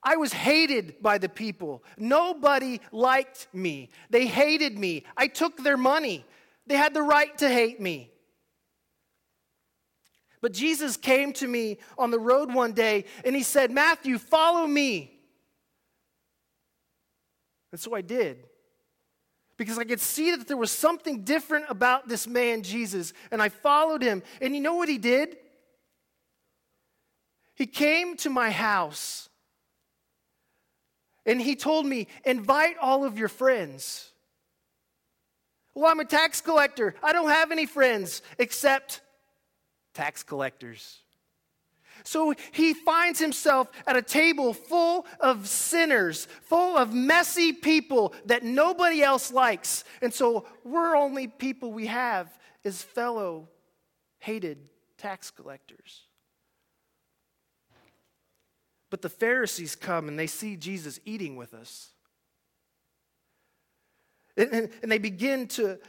I 0.03 0.17
was 0.17 0.31
hated 0.31 1.01
by 1.01 1.17
the 1.17 1.27
people. 1.27 1.83
Nobody 1.97 2.81
liked 2.91 3.47
me. 3.51 3.89
They 4.11 4.27
hated 4.27 4.77
me. 4.77 5.03
I 5.17 5.25
took 5.25 5.57
their 5.57 5.75
money. 5.75 6.23
They 6.67 6.75
had 6.75 6.93
the 6.93 7.01
right 7.01 7.35
to 7.39 7.49
hate 7.49 7.81
me. 7.81 8.11
But 10.39 10.53
Jesus 10.53 10.97
came 10.97 11.33
to 11.33 11.47
me 11.47 11.79
on 11.97 12.11
the 12.11 12.19
road 12.19 12.53
one 12.53 12.73
day 12.73 13.05
and 13.23 13.35
he 13.35 13.41
said, 13.41 13.71
Matthew, 13.71 14.19
follow 14.19 14.67
me. 14.67 15.14
And 17.75 17.79
so 17.81 17.93
I 17.93 17.99
did. 17.99 18.37
Because 19.57 19.77
I 19.77 19.83
could 19.83 19.99
see 19.99 20.31
that 20.33 20.47
there 20.47 20.55
was 20.55 20.71
something 20.71 21.25
different 21.25 21.65
about 21.67 22.07
this 22.07 22.25
man, 22.25 22.63
Jesus. 22.63 23.11
And 23.31 23.41
I 23.41 23.49
followed 23.49 24.01
him. 24.01 24.23
And 24.39 24.55
you 24.55 24.61
know 24.61 24.75
what 24.75 24.87
he 24.87 24.97
did? 24.97 25.35
He 27.53 27.65
came 27.65 28.15
to 28.19 28.29
my 28.29 28.49
house 28.49 29.27
and 31.25 31.41
he 31.41 31.57
told 31.57 31.85
me, 31.85 32.07
invite 32.23 32.77
all 32.81 33.03
of 33.03 33.19
your 33.19 33.27
friends. 33.27 34.09
Well, 35.73 35.91
I'm 35.91 35.99
a 35.99 36.05
tax 36.05 36.39
collector. 36.39 36.95
I 37.03 37.11
don't 37.11 37.27
have 37.27 37.51
any 37.51 37.65
friends 37.65 38.21
except 38.39 39.01
tax 39.93 40.23
collectors. 40.23 40.99
So 42.05 42.35
he 42.51 42.73
finds 42.73 43.19
himself 43.19 43.69
at 43.87 43.97
a 43.97 44.01
table 44.01 44.53
full 44.53 45.07
of 45.19 45.47
sinners, 45.47 46.27
full 46.43 46.77
of 46.77 46.93
messy 46.93 47.51
people 47.51 48.13
that 48.25 48.43
nobody 48.43 49.01
else 49.01 49.31
likes. 49.31 49.83
And 50.01 50.13
so 50.13 50.45
we're 50.63 50.95
only 50.95 51.27
people 51.27 51.73
we 51.73 51.87
have 51.87 52.31
as 52.63 52.83
fellow 52.83 53.49
hated 54.19 54.59
tax 54.97 55.31
collectors. 55.31 56.03
But 58.91 59.01
the 59.01 59.09
Pharisees 59.09 59.75
come 59.75 60.07
and 60.07 60.17
they 60.17 60.27
see 60.27 60.55
Jesus 60.55 60.99
eating 61.05 61.35
with 61.35 61.55
us. 61.55 61.89
And, 64.37 64.49
and, 64.51 64.69
and, 64.83 64.91
they 64.91 64.97
begin 64.97 65.47
to 65.49 65.79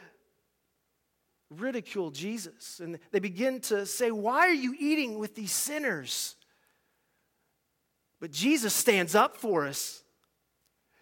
ridicule 1.51 2.11
Jesus. 2.11 2.81
And 2.81 2.99
they 3.13 3.19
begin 3.19 3.61
to 3.63 3.87
say, 3.87 4.11
Why 4.11 4.41
are 4.41 4.53
you 4.53 4.75
eating 4.79 5.19
with 5.19 5.35
these 5.35 5.53
sinners? 5.53 6.37
But 8.21 8.31
Jesus 8.31 8.75
stands 8.75 9.15
up 9.15 9.37
for 9.37 9.67
us. 9.67 10.03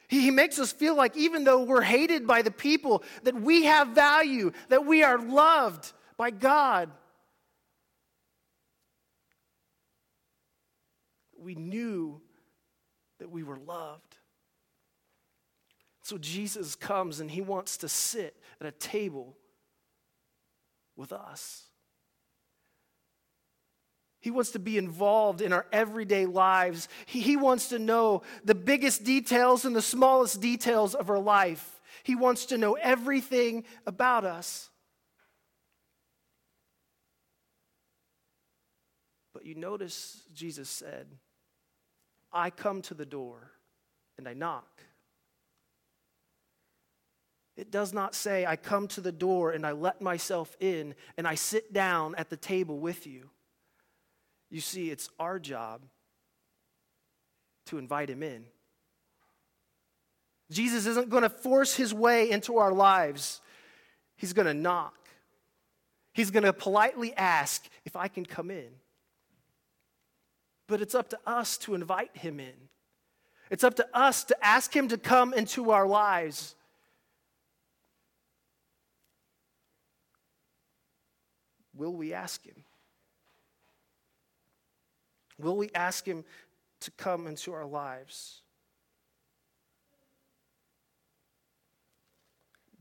He, 0.08 0.30
makes 0.30 0.58
us 0.58 0.72
feel 0.72 0.96
like 0.96 1.16
even 1.16 1.44
though 1.44 1.64
we're 1.64 1.82
hated 1.82 2.26
by 2.26 2.42
the 2.42 2.50
people, 2.50 3.02
that 3.22 3.34
we 3.34 3.64
have 3.64 3.88
value, 3.88 4.52
that 4.68 4.86
we 4.86 5.02
are 5.02 5.18
loved 5.18 5.92
by 6.16 6.30
God. 6.30 6.90
We 11.36 11.54
knew 11.54 12.20
that 13.18 13.30
we 13.30 13.42
were 13.42 13.58
loved. 13.58 14.16
So 16.02 16.18
Jesus 16.18 16.74
comes 16.74 17.20
and 17.20 17.30
he 17.30 17.40
wants 17.40 17.78
to 17.78 17.88
sit 17.88 18.36
at 18.60 18.66
a 18.66 18.72
table 18.72 19.36
with 20.96 21.12
us. 21.12 21.64
He 24.20 24.30
wants 24.30 24.52
to 24.52 24.58
be 24.58 24.78
involved 24.78 25.42
in 25.42 25.52
our 25.52 25.66
everyday 25.70 26.24
lives. 26.24 26.88
He, 27.04 27.20
he, 27.20 27.36
wants 27.36 27.68
to 27.68 27.78
know 27.78 28.22
the 28.42 28.54
biggest 28.54 29.04
details 29.04 29.66
and 29.66 29.76
the 29.76 29.82
smallest 29.82 30.40
details 30.40 30.94
of 30.94 31.10
our 31.10 31.18
life. 31.18 31.78
He 32.04 32.14
wants 32.14 32.46
to 32.46 32.56
know 32.56 32.72
everything 32.72 33.64
about 33.86 34.24
us. 34.24 34.70
But 39.34 39.44
you 39.44 39.56
notice 39.56 40.22
Jesus 40.32 40.70
said, 40.70 41.06
I 42.32 42.48
come 42.48 42.80
to 42.82 42.94
the 42.94 43.04
door 43.04 43.50
and 44.16 44.26
I 44.26 44.32
knock. 44.32 44.80
It 47.56 47.70
does 47.70 47.92
not 47.92 48.14
say, 48.14 48.44
I 48.44 48.56
come 48.56 48.88
to 48.88 49.00
the 49.00 49.12
door 49.12 49.52
and 49.52 49.64
I 49.64 49.72
let 49.72 50.00
myself 50.00 50.56
in 50.58 50.94
and 51.16 51.26
I 51.26 51.36
sit 51.36 51.72
down 51.72 52.14
at 52.16 52.30
the 52.30 52.36
table 52.36 52.78
with 52.78 53.06
you. 53.06 53.30
You 54.50 54.60
see, 54.60 54.90
it's 54.90 55.08
our 55.18 55.38
job 55.38 55.82
to 57.66 57.78
invite 57.78 58.10
him 58.10 58.22
in. 58.22 58.44
Jesus 60.50 60.86
isn't 60.86 61.08
going 61.08 61.22
to 61.22 61.30
force 61.30 61.74
his 61.74 61.94
way 61.94 62.30
into 62.30 62.58
our 62.58 62.72
lives, 62.72 63.40
he's 64.16 64.32
going 64.32 64.46
to 64.46 64.54
knock. 64.54 64.94
He's 66.12 66.30
going 66.30 66.44
to 66.44 66.52
politely 66.52 67.12
ask 67.14 67.68
if 67.84 67.96
I 67.96 68.06
can 68.06 68.24
come 68.24 68.48
in. 68.48 68.68
But 70.68 70.80
it's 70.80 70.94
up 70.94 71.08
to 71.08 71.18
us 71.26 71.58
to 71.58 71.74
invite 71.74 72.16
him 72.16 72.38
in. 72.38 72.54
It's 73.50 73.64
up 73.64 73.74
to 73.74 73.86
us 73.92 74.22
to 74.24 74.44
ask 74.44 74.74
him 74.74 74.86
to 74.88 74.96
come 74.96 75.34
into 75.34 75.72
our 75.72 75.88
lives. 75.88 76.54
Will 81.74 81.92
we 81.92 82.12
ask 82.12 82.44
him? 82.44 82.64
Will 85.38 85.56
we 85.56 85.70
ask 85.74 86.06
Him 86.06 86.24
to 86.80 86.90
come 86.92 87.26
into 87.26 87.52
our 87.52 87.66
lives? 87.66 88.42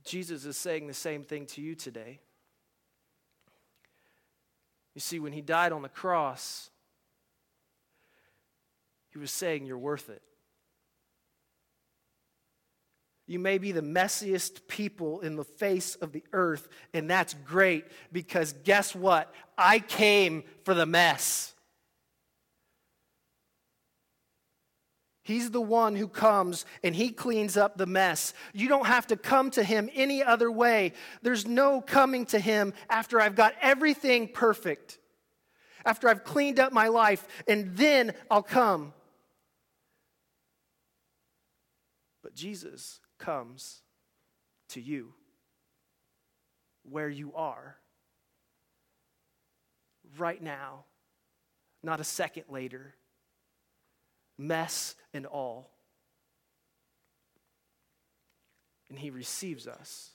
Jesus 0.05 0.45
is 0.45 0.57
saying 0.57 0.88
the 0.88 0.93
same 0.93 1.23
thing 1.23 1.45
to 1.47 1.62
you 1.62 1.75
today. 1.75 2.19
You 4.93 5.01
see, 5.01 5.19
when 5.19 5.33
He 5.33 5.41
died 5.41 5.71
on 5.71 5.81
the 5.81 5.89
cross, 5.89 6.69
He 9.09 9.17
was 9.17 9.31
saying, 9.31 9.65
You're 9.65 9.77
worth 9.77 10.09
it. 10.09 10.21
You 13.25 13.39
may 13.39 13.57
be 13.57 13.71
the 13.71 13.81
messiest 13.81 14.67
people 14.67 15.21
in 15.21 15.37
the 15.37 15.45
face 15.45 15.95
of 15.95 16.11
the 16.11 16.23
earth, 16.33 16.67
and 16.93 17.09
that's 17.09 17.33
great 17.45 17.85
because 18.11 18.53
guess 18.63 18.93
what? 18.93 19.33
I 19.57 19.79
came 19.79 20.43
for 20.65 20.73
the 20.73 20.85
mess. 20.85 21.53
He's 25.25 25.51
the 25.51 25.61
one 25.61 25.95
who 25.95 26.09
comes 26.09 26.65
and 26.83 26.93
he 26.93 27.09
cleans 27.11 27.55
up 27.55 27.77
the 27.77 27.85
mess. 27.85 28.33
You 28.53 28.67
don't 28.67 28.87
have 28.87 29.07
to 29.07 29.15
come 29.15 29.51
to 29.51 29.63
him 29.63 29.89
any 29.93 30.21
other 30.21 30.51
way. 30.51 30.91
There's 31.21 31.47
no 31.47 31.79
coming 31.79 32.25
to 32.27 32.39
him 32.39 32.73
after 32.89 33.21
I've 33.21 33.35
got 33.35 33.53
everything 33.62 34.27
perfect, 34.27 34.99
after 35.86 36.09
I've 36.09 36.25
cleaned 36.25 36.59
up 36.59 36.73
my 36.73 36.89
life, 36.89 37.25
and 37.47 37.77
then 37.77 38.13
I'll 38.29 38.43
come. 38.43 38.91
But 42.21 42.36
Jesus 42.36 42.99
comes 43.23 43.81
to 44.67 44.81
you 44.81 45.13
where 46.83 47.07
you 47.07 47.33
are 47.36 47.77
right 50.17 50.41
now, 50.43 50.83
not 51.81 52.01
a 52.01 52.03
second 52.03 52.43
later 52.49 52.95
mess 54.38 54.95
and 55.13 55.25
all. 55.25 55.69
And 58.89 58.99
He 58.99 59.09
receives 59.09 59.67
us 59.67 60.12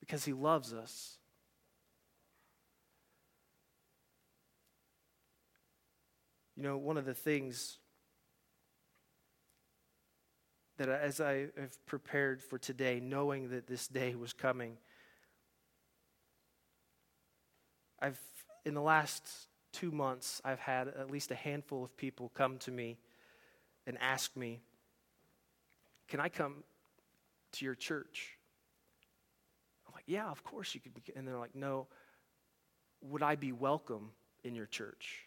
because 0.00 0.24
He 0.24 0.32
loves 0.32 0.72
us. 0.72 1.18
You 6.56 6.62
know, 6.62 6.76
one 6.76 6.96
of 6.96 7.04
the 7.04 7.14
things 7.14 7.78
that 10.86 11.00
as 11.00 11.20
I 11.20 11.46
have 11.58 11.86
prepared 11.86 12.42
for 12.42 12.58
today, 12.58 13.00
knowing 13.02 13.50
that 13.50 13.66
this 13.66 13.88
day 13.88 14.14
was 14.14 14.32
coming, 14.32 14.76
I've, 18.00 18.20
in 18.64 18.74
the 18.74 18.82
last 18.82 19.28
two 19.72 19.90
months, 19.90 20.40
I've 20.44 20.60
had 20.60 20.88
at 20.88 21.10
least 21.10 21.30
a 21.30 21.34
handful 21.34 21.82
of 21.84 21.96
people 21.96 22.30
come 22.34 22.58
to 22.58 22.70
me 22.70 22.98
and 23.86 23.98
ask 24.00 24.36
me, 24.36 24.60
Can 26.08 26.20
I 26.20 26.28
come 26.28 26.64
to 27.52 27.64
your 27.64 27.74
church? 27.74 28.38
I'm 29.86 29.94
like, 29.94 30.04
Yeah, 30.06 30.30
of 30.30 30.44
course 30.44 30.74
you 30.74 30.80
could. 30.80 30.92
And 31.16 31.26
they're 31.26 31.38
like, 31.38 31.54
No, 31.54 31.86
would 33.00 33.22
I 33.22 33.36
be 33.36 33.52
welcome 33.52 34.10
in 34.42 34.54
your 34.54 34.66
church? 34.66 35.24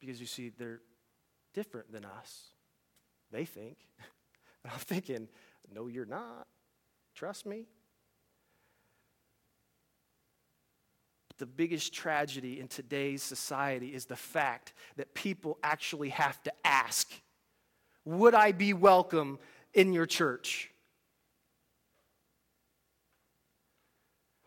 Because 0.00 0.20
you 0.20 0.26
see, 0.26 0.50
they're 0.50 0.80
different 1.54 1.92
than 1.92 2.04
us. 2.04 2.50
They 3.30 3.44
think. 3.44 3.78
And 4.66 4.72
I'm 4.74 4.80
thinking, 4.80 5.28
No, 5.72 5.86
you're 5.86 6.04
not. 6.04 6.46
Trust 7.14 7.46
me. 7.46 7.66
the 11.38 11.44
biggest 11.44 11.92
tragedy 11.92 12.60
in 12.60 12.66
today's 12.66 13.22
society 13.22 13.88
is 13.88 14.06
the 14.06 14.16
fact 14.16 14.72
that 14.96 15.12
people 15.12 15.58
actually 15.62 16.08
have 16.08 16.42
to 16.42 16.52
ask, 16.64 17.12
Would 18.06 18.34
I 18.34 18.52
be 18.52 18.72
welcome 18.72 19.38
in 19.74 19.92
your 19.92 20.06
church? 20.06 20.70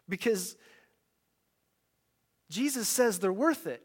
Because 0.08 0.58
Jesus 2.50 2.88
says 2.88 3.20
they're 3.20 3.32
worth 3.32 3.68
it. 3.68 3.84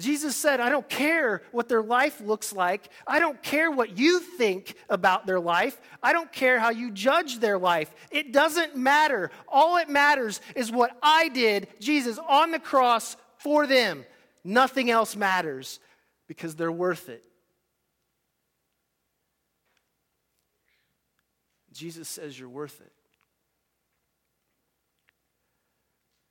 Jesus 0.00 0.34
said, 0.34 0.60
I 0.60 0.70
don't 0.70 0.88
care 0.88 1.42
what 1.52 1.68
their 1.68 1.82
life 1.82 2.20
looks 2.20 2.52
like. 2.52 2.88
I 3.06 3.18
don't 3.18 3.40
care 3.42 3.70
what 3.70 3.98
you 3.98 4.20
think 4.20 4.74
about 4.88 5.26
their 5.26 5.38
life. 5.38 5.80
I 6.02 6.12
don't 6.12 6.32
care 6.32 6.58
how 6.58 6.70
you 6.70 6.90
judge 6.90 7.38
their 7.38 7.58
life. 7.58 7.94
It 8.10 8.32
doesn't 8.32 8.76
matter. 8.76 9.30
All 9.46 9.76
it 9.76 9.88
matters 9.88 10.40
is 10.56 10.72
what 10.72 10.96
I 11.02 11.28
did, 11.28 11.68
Jesus, 11.80 12.18
on 12.28 12.50
the 12.50 12.58
cross 12.58 13.16
for 13.38 13.66
them. 13.66 14.04
Nothing 14.42 14.90
else 14.90 15.14
matters 15.14 15.80
because 16.26 16.56
they're 16.56 16.72
worth 16.72 17.08
it. 17.08 17.22
Jesus 21.72 22.08
says 22.08 22.38
you're 22.38 22.48
worth 22.48 22.80
it. 22.80 22.92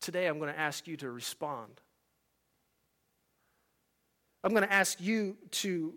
Today, 0.01 0.27
I'm 0.27 0.39
going 0.39 0.51
to 0.51 0.59
ask 0.59 0.87
you 0.87 0.97
to 0.97 1.11
respond. 1.11 1.81
I'm 4.43 4.51
going 4.51 4.63
to 4.63 4.71
ask 4.71 5.01
you 5.01 5.37
to 5.51 5.93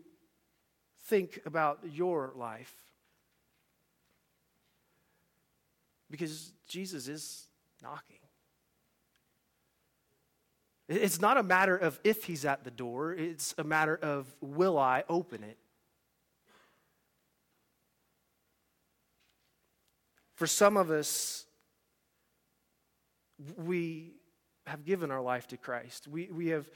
think 1.06 1.40
about 1.46 1.80
your 1.90 2.32
life. 2.36 2.74
Because 6.10 6.52
Jesus 6.68 7.08
is 7.08 7.46
knocking. 7.82 8.18
It's 10.88 11.20
not 11.20 11.38
a 11.38 11.42
matter 11.42 11.76
of 11.76 11.98
if 12.04 12.24
he's 12.24 12.44
at 12.44 12.64
the 12.64 12.70
door, 12.70 13.14
it's 13.14 13.54
a 13.56 13.64
matter 13.64 13.96
of 13.96 14.26
will 14.40 14.78
I 14.78 15.04
open 15.08 15.42
it? 15.42 15.56
For 20.34 20.46
some 20.46 20.76
of 20.76 20.90
us, 20.90 21.46
we 23.56 24.14
have 24.66 24.84
given 24.84 25.10
our 25.10 25.20
life 25.20 25.46
to 25.48 25.56
Christ. 25.56 26.08
We, 26.08 26.28
we 26.32 26.48
have 26.48 26.68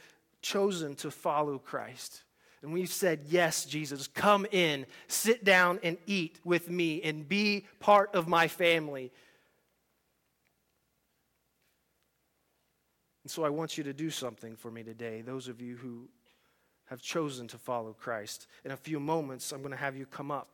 chosen 0.42 0.94
to 0.96 1.10
follow 1.10 1.58
Christ. 1.58 2.22
And 2.62 2.72
we've 2.72 2.92
said, 2.92 3.20
Yes, 3.28 3.64
Jesus, 3.64 4.08
come 4.08 4.46
in, 4.50 4.86
sit 5.08 5.44
down 5.44 5.78
and 5.82 5.98
eat 6.06 6.40
with 6.44 6.70
me 6.70 7.02
and 7.02 7.28
be 7.28 7.66
part 7.80 8.14
of 8.14 8.28
my 8.28 8.48
family. 8.48 9.12
And 13.22 13.30
so 13.30 13.44
I 13.44 13.48
want 13.48 13.76
you 13.76 13.84
to 13.84 13.92
do 13.92 14.10
something 14.10 14.56
for 14.56 14.70
me 14.70 14.82
today, 14.82 15.20
those 15.20 15.48
of 15.48 15.60
you 15.60 15.76
who 15.76 16.08
have 16.86 17.02
chosen 17.02 17.48
to 17.48 17.58
follow 17.58 17.92
Christ. 17.92 18.46
In 18.64 18.70
a 18.70 18.76
few 18.76 19.00
moments, 19.00 19.52
I'm 19.52 19.60
going 19.60 19.72
to 19.72 19.76
have 19.76 19.96
you 19.96 20.06
come 20.06 20.30
up. 20.30 20.48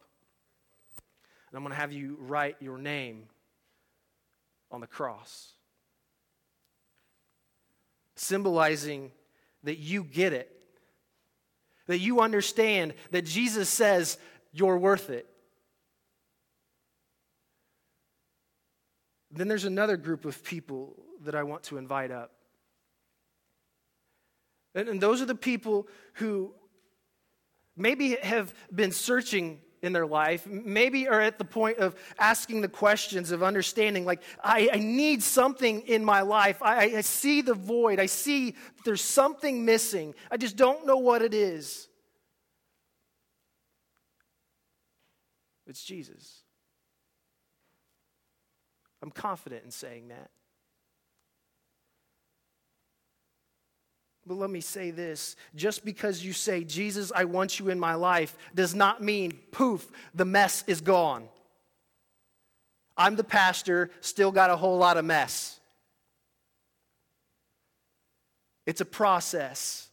And 1.50 1.58
I'm 1.58 1.62
going 1.62 1.74
to 1.74 1.80
have 1.80 1.92
you 1.92 2.16
write 2.18 2.56
your 2.60 2.78
name 2.78 3.24
on 4.70 4.80
the 4.80 4.86
cross, 4.86 5.52
symbolizing 8.16 9.12
that 9.64 9.78
you 9.78 10.04
get 10.04 10.32
it, 10.32 10.50
that 11.86 11.98
you 11.98 12.20
understand 12.20 12.94
that 13.10 13.22
Jesus 13.22 13.68
says 13.68 14.18
you're 14.52 14.78
worth 14.78 15.10
it. 15.10 15.26
Then 19.30 19.48
there's 19.48 19.64
another 19.64 19.96
group 19.96 20.24
of 20.24 20.44
people 20.44 20.94
that 21.24 21.34
I 21.34 21.42
want 21.42 21.62
to 21.64 21.78
invite 21.78 22.10
up. 22.10 22.32
And, 24.74 25.00
those 25.00 25.20
are 25.20 25.26
the 25.26 25.34
people 25.34 25.86
who 26.14 26.54
maybe 27.76 28.16
have 28.22 28.54
been 28.74 28.92
searching 28.92 29.60
in 29.82 29.92
their 29.92 30.06
life, 30.06 30.46
maybe 30.46 31.08
are 31.08 31.20
at 31.20 31.38
the 31.38 31.44
point 31.44 31.78
of 31.78 31.96
asking 32.18 32.60
the 32.60 32.68
questions 32.68 33.32
of 33.32 33.42
understanding, 33.42 34.04
like, 34.04 34.22
I, 34.42 34.70
I 34.72 34.78
need 34.78 35.22
something 35.22 35.80
in 35.82 36.04
my 36.04 36.20
life. 36.22 36.62
I, 36.62 36.96
I 36.96 37.00
see 37.00 37.42
the 37.42 37.54
void. 37.54 37.98
I 37.98 38.06
see 38.06 38.54
there's 38.84 39.02
something 39.02 39.64
missing. 39.64 40.14
I 40.30 40.36
just 40.36 40.56
don't 40.56 40.86
know 40.86 40.98
what 40.98 41.20
it 41.20 41.34
is. 41.34 41.88
It's 45.66 45.82
Jesus. 45.82 46.42
I'm 49.02 49.10
confident 49.10 49.64
in 49.64 49.72
saying 49.72 50.08
that. 50.08 50.30
But 54.26 54.34
let 54.34 54.50
me 54.50 54.60
say 54.60 54.90
this 54.90 55.36
just 55.54 55.84
because 55.84 56.24
you 56.24 56.32
say, 56.32 56.64
Jesus, 56.64 57.10
I 57.14 57.24
want 57.24 57.58
you 57.58 57.70
in 57.70 57.80
my 57.80 57.94
life, 57.94 58.36
does 58.54 58.74
not 58.74 59.02
mean, 59.02 59.32
poof, 59.50 59.90
the 60.14 60.24
mess 60.24 60.62
is 60.66 60.80
gone. 60.80 61.28
I'm 62.96 63.16
the 63.16 63.24
pastor, 63.24 63.90
still 64.00 64.30
got 64.30 64.50
a 64.50 64.56
whole 64.56 64.78
lot 64.78 64.96
of 64.96 65.04
mess. 65.04 65.58
It's 68.66 68.80
a 68.80 68.84
process. 68.84 69.88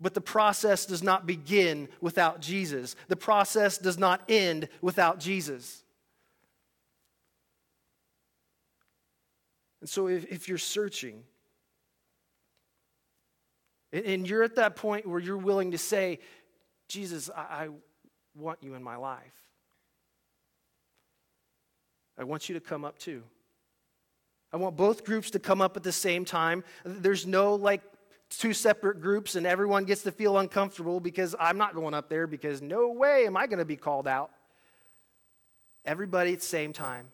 But 0.00 0.14
the 0.14 0.20
process 0.20 0.86
does 0.86 1.02
not 1.02 1.26
begin 1.26 1.88
without 2.00 2.40
Jesus. 2.40 2.94
The 3.08 3.16
process 3.16 3.78
does 3.78 3.98
not 3.98 4.22
end 4.28 4.68
without 4.80 5.18
Jesus. 5.18 5.82
And 9.80 9.90
so 9.90 10.08
if, 10.08 10.24
if 10.26 10.48
you're 10.48 10.56
searching, 10.56 11.22
and 13.92 14.28
you're 14.28 14.42
at 14.42 14.56
that 14.56 14.76
point 14.76 15.06
where 15.06 15.20
you're 15.20 15.38
willing 15.38 15.70
to 15.70 15.78
say, 15.78 16.18
Jesus, 16.88 17.30
I, 17.34 17.68
want 18.34 18.62
you 18.62 18.74
in 18.74 18.82
my 18.82 18.96
life. 18.96 19.34
I 22.16 22.24
want 22.24 22.48
you 22.48 22.54
to 22.54 22.60
come 22.60 22.84
up 22.84 22.98
too. 22.98 23.22
I 24.52 24.56
want 24.56 24.76
both 24.76 25.04
groups 25.04 25.30
to 25.32 25.38
come 25.38 25.60
up 25.60 25.76
at 25.76 25.82
the 25.82 25.92
same 25.92 26.24
time. 26.24 26.64
There's 26.84 27.26
no 27.26 27.54
like 27.54 27.82
two 28.30 28.52
separate 28.52 29.00
groups 29.00 29.34
and 29.34 29.46
everyone 29.46 29.84
gets 29.84 30.02
to 30.02 30.12
feel 30.12 30.38
uncomfortable 30.38 31.00
because 31.00 31.34
I'm 31.38 31.58
not 31.58 31.74
going 31.74 31.94
up 31.94 32.08
there 32.08 32.26
because 32.26 32.62
no 32.62 32.88
way 32.92 33.26
am 33.26 33.36
I 33.36 33.46
going 33.46 33.58
to 33.58 33.64
be 33.64 33.76
called 33.76 34.06
out. 34.06 34.30
Everybody 35.84 36.32
at 36.32 36.40
the 36.40 36.46
same 36.46 36.72
time. 36.72 37.08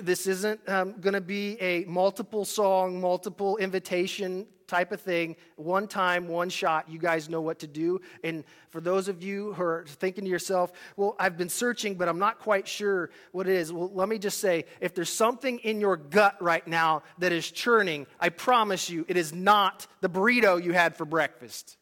This 0.00 0.26
isn't 0.26 0.66
um, 0.68 0.94
going 1.00 1.14
to 1.14 1.20
be 1.20 1.60
a 1.60 1.84
multiple 1.84 2.44
song, 2.44 3.00
multiple 3.00 3.58
invitation 3.58 4.46
type 4.66 4.90
of 4.90 5.02
thing. 5.02 5.36
One 5.56 5.86
time, 5.86 6.28
one 6.28 6.48
shot, 6.48 6.88
you 6.88 6.98
guys 6.98 7.28
know 7.28 7.42
what 7.42 7.58
to 7.58 7.66
do. 7.66 8.00
And 8.24 8.44
for 8.70 8.80
those 8.80 9.08
of 9.08 9.22
you 9.22 9.52
who 9.52 9.62
are 9.62 9.84
thinking 9.86 10.24
to 10.24 10.30
yourself, 10.30 10.72
well, 10.96 11.14
I've 11.18 11.36
been 11.36 11.50
searching, 11.50 11.96
but 11.96 12.08
I'm 12.08 12.18
not 12.18 12.38
quite 12.38 12.66
sure 12.66 13.10
what 13.32 13.46
it 13.46 13.54
is. 13.54 13.70
Well, 13.70 13.90
let 13.92 14.08
me 14.08 14.18
just 14.18 14.38
say 14.38 14.64
if 14.80 14.94
there's 14.94 15.12
something 15.12 15.58
in 15.58 15.78
your 15.78 15.98
gut 15.98 16.40
right 16.40 16.66
now 16.66 17.02
that 17.18 17.32
is 17.32 17.50
churning, 17.50 18.06
I 18.18 18.30
promise 18.30 18.88
you, 18.88 19.04
it 19.08 19.18
is 19.18 19.34
not 19.34 19.86
the 20.00 20.08
burrito 20.08 20.62
you 20.62 20.72
had 20.72 20.96
for 20.96 21.04
breakfast. 21.04 21.76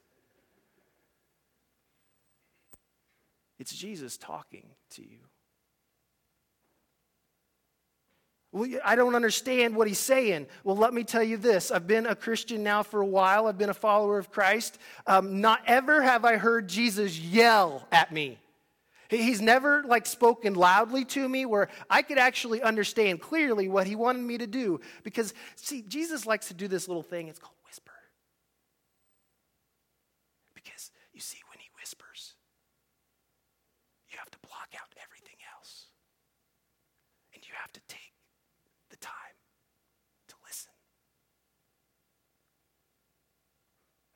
It's 3.61 3.77
Jesus 3.77 4.17
talking 4.17 4.67
to 4.91 5.03
you. 5.03 5.19
Well, 5.19 5.29
I 8.85 8.97
don't 8.97 9.15
understand 9.15 9.77
what 9.77 9.87
he's 9.87 10.01
saying. 10.01 10.47
Well, 10.65 10.77
let 10.77 10.93
me 10.93 11.05
tell 11.05 11.23
you 11.23 11.37
this. 11.37 11.71
I've 11.71 11.87
been 11.87 12.07
a 12.07 12.17
Christian 12.17 12.65
now 12.65 12.83
for 12.83 13.01
a 13.01 13.07
while. 13.07 13.47
I've 13.47 13.59
been 13.59 13.71
a 13.71 13.75
follower 13.75 14.19
of 14.19 14.31
Christ. 14.31 14.79
Um, 15.07 15.41
not 15.41 15.61
ever 15.67 16.03
have 16.03 16.25
I 16.25 16.37
heard 16.37 16.69
Jesus 16.69 17.17
yell 17.17 17.87
at 17.93 18.11
me. 18.11 18.39
He's 19.09 19.41
never 19.41 19.85
like 19.85 20.07
spoken 20.07 20.55
loudly 20.55 21.05
to 21.07 21.29
me 21.29 21.47
where 21.47 21.69
I 21.89 22.03
could 22.03 22.19
actually 22.19 22.61
understand 22.63 23.21
clearly 23.21 23.69
what 23.69 23.87
he 23.87 23.95
wanted 23.95 24.23
me 24.23 24.39
to 24.39 24.47
do. 24.47 24.81
Because, 25.05 25.33
see, 25.55 25.83
Jesus 25.83 26.27
likes 26.27 26.49
to 26.49 26.55
do 26.55 26.67
this 26.67 26.89
little 26.89 27.03
thing. 27.03 27.29
It's 27.29 27.39
called 27.39 27.55
whisper. 27.67 27.93
Because 30.55 30.91
you 31.13 31.21
see, 31.21 31.39
when 31.51 31.59
he 31.61 31.69
whispers, 31.81 32.35
you 34.11 34.19
have 34.19 34.31
to 34.31 34.39
block 34.47 34.69
out 34.75 34.93
everything 35.05 35.39
else. 35.57 35.87
And 37.35 37.45
you 37.47 37.53
have 37.55 37.73
to 37.73 37.81
take 37.89 38.11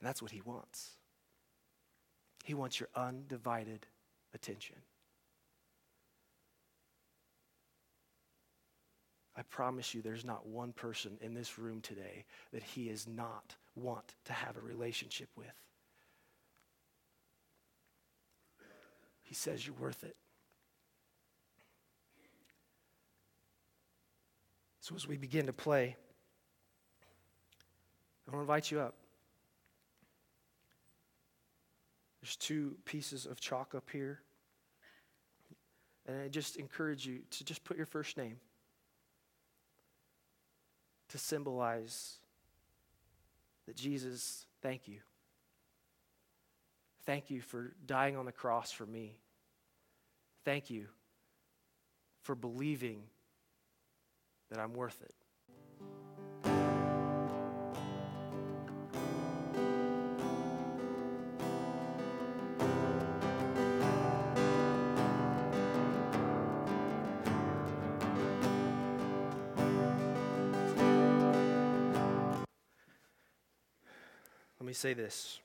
And 0.04 0.08
that's 0.10 0.20
what 0.20 0.32
he 0.32 0.42
wants. 0.42 0.90
He 2.44 2.52
wants 2.52 2.78
your 2.78 2.90
undivided 2.94 3.86
attention. 4.34 4.76
I 9.34 9.40
promise 9.44 9.94
you, 9.94 10.02
there's 10.02 10.22
not 10.22 10.46
one 10.46 10.74
person 10.74 11.12
in 11.22 11.32
this 11.32 11.58
room 11.58 11.80
today 11.80 12.26
that 12.52 12.62
he 12.62 12.90
is 12.90 13.08
not 13.08 13.54
want 13.76 14.14
to 14.26 14.34
have 14.34 14.58
a 14.58 14.60
relationship 14.60 15.30
with. 15.38 15.46
He 19.22 19.34
says 19.34 19.66
you're 19.66 19.74
worth 19.76 20.04
it. 20.04 20.16
So 24.80 24.94
as 24.94 25.08
we 25.08 25.16
begin 25.16 25.46
to 25.46 25.54
play, 25.54 25.96
I 28.28 28.30
want 28.30 28.40
to 28.46 28.52
invite 28.52 28.70
you 28.70 28.80
up. 28.80 28.96
There's 32.24 32.37
two 32.37 32.78
pieces 32.87 33.26
of 33.26 33.38
chalk 33.38 33.74
up 33.74 33.90
here. 33.92 34.22
And 36.06 36.22
I 36.22 36.28
just 36.28 36.56
encourage 36.56 37.04
you 37.06 37.18
to 37.32 37.44
just 37.44 37.62
put 37.64 37.76
your 37.76 37.84
first 37.84 38.16
name 38.16 38.38
to 41.10 41.18
symbolize 41.18 42.16
that 43.66 43.76
Jesus, 43.76 44.46
thank 44.62 44.88
you. 44.88 45.00
Thank 47.04 47.28
you 47.30 47.42
for 47.42 47.74
dying 47.84 48.16
on 48.16 48.24
the 48.24 48.32
cross 48.32 48.72
for 48.72 48.87
me. 48.87 49.18
Thank 50.46 50.70
you 50.70 50.87
for 52.22 52.34
believing 52.34 53.02
that 54.50 54.58
I'm 54.58 54.72
worth 54.72 55.02
it. 55.02 55.14
Me 74.74 74.76
say 74.76 74.92
this. 74.92 75.38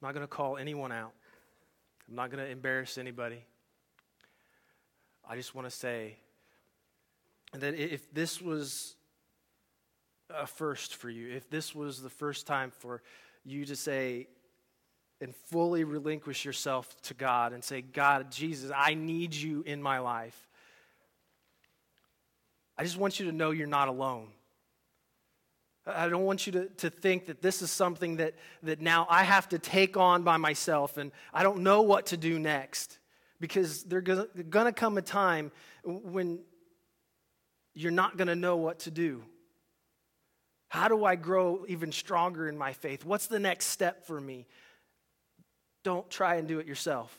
I'm 0.00 0.06
not 0.06 0.14
going 0.14 0.22
to 0.22 0.28
call 0.28 0.56
anyone 0.56 0.92
out. 0.92 1.10
I'm 2.08 2.14
not 2.14 2.30
going 2.30 2.44
to 2.44 2.48
embarrass 2.48 2.96
anybody. 2.96 3.42
I 5.28 5.34
just 5.34 5.52
want 5.52 5.66
to 5.66 5.70
say 5.70 6.14
that 7.54 7.74
if 7.74 8.14
this 8.14 8.40
was 8.40 8.94
a 10.30 10.46
first 10.46 10.94
for 10.94 11.10
you, 11.10 11.34
if 11.34 11.50
this 11.50 11.74
was 11.74 12.00
the 12.00 12.10
first 12.10 12.46
time 12.46 12.70
for 12.70 13.02
you 13.44 13.64
to 13.64 13.74
say 13.74 14.28
and 15.20 15.34
fully 15.34 15.82
relinquish 15.82 16.44
yourself 16.44 16.94
to 17.02 17.14
God 17.14 17.52
and 17.52 17.64
say, 17.64 17.80
God, 17.80 18.30
Jesus, 18.30 18.70
I 18.72 18.94
need 18.94 19.34
you 19.34 19.64
in 19.66 19.82
my 19.82 19.98
life, 19.98 20.46
I 22.78 22.84
just 22.84 22.96
want 22.96 23.18
you 23.18 23.26
to 23.26 23.32
know 23.32 23.50
you're 23.50 23.66
not 23.66 23.88
alone. 23.88 24.28
I 25.86 26.08
don't 26.08 26.24
want 26.24 26.46
you 26.46 26.52
to, 26.52 26.66
to 26.68 26.90
think 26.90 27.26
that 27.26 27.42
this 27.42 27.60
is 27.60 27.70
something 27.70 28.16
that, 28.16 28.34
that 28.62 28.80
now 28.80 29.06
I 29.10 29.24
have 29.24 29.48
to 29.48 29.58
take 29.58 29.96
on 29.96 30.22
by 30.22 30.36
myself 30.36 30.96
and 30.96 31.10
I 31.34 31.42
don't 31.42 31.62
know 31.62 31.82
what 31.82 32.06
to 32.06 32.16
do 32.16 32.38
next. 32.38 32.98
Because 33.40 33.82
there's 33.82 34.04
going 34.04 34.66
to 34.66 34.72
come 34.72 34.96
a 34.96 35.02
time 35.02 35.50
when 35.84 36.38
you're 37.74 37.90
not 37.90 38.16
going 38.16 38.28
to 38.28 38.36
know 38.36 38.56
what 38.56 38.80
to 38.80 38.92
do. 38.92 39.24
How 40.68 40.86
do 40.86 41.04
I 41.04 41.16
grow 41.16 41.64
even 41.66 41.90
stronger 41.90 42.48
in 42.48 42.56
my 42.56 42.72
faith? 42.72 43.04
What's 43.04 43.26
the 43.26 43.40
next 43.40 43.66
step 43.66 44.06
for 44.06 44.20
me? 44.20 44.46
Don't 45.82 46.08
try 46.08 46.36
and 46.36 46.46
do 46.46 46.60
it 46.60 46.66
yourself. 46.66 47.18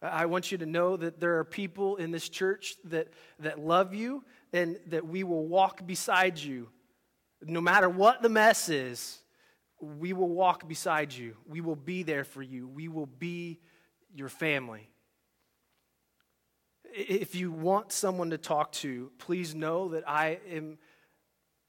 I 0.00 0.26
want 0.26 0.50
you 0.50 0.58
to 0.58 0.66
know 0.66 0.96
that 0.96 1.20
there 1.20 1.38
are 1.38 1.44
people 1.44 1.96
in 1.96 2.10
this 2.10 2.28
church 2.28 2.76
that, 2.84 3.08
that 3.40 3.58
love 3.58 3.92
you 3.92 4.24
and 4.52 4.78
that 4.86 5.06
we 5.06 5.24
will 5.24 5.46
walk 5.46 5.86
beside 5.86 6.38
you. 6.38 6.68
No 7.42 7.60
matter 7.60 7.88
what 7.88 8.22
the 8.22 8.28
mess 8.28 8.68
is, 8.68 9.18
we 9.80 10.12
will 10.12 10.28
walk 10.28 10.68
beside 10.68 11.12
you. 11.12 11.36
We 11.46 11.60
will 11.60 11.76
be 11.76 12.02
there 12.02 12.24
for 12.24 12.42
you. 12.42 12.68
We 12.68 12.88
will 12.88 13.06
be 13.06 13.60
your 14.14 14.28
family. 14.28 14.90
If 16.92 17.34
you 17.34 17.52
want 17.52 17.92
someone 17.92 18.30
to 18.30 18.38
talk 18.38 18.72
to, 18.72 19.10
please 19.18 19.54
know 19.54 19.90
that 19.90 20.08
I 20.08 20.40
am 20.50 20.78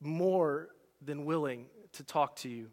more 0.01 0.69
than 1.01 1.25
willing 1.25 1.67
to 1.93 2.03
talk 2.03 2.35
to 2.37 2.49
you. 2.49 2.69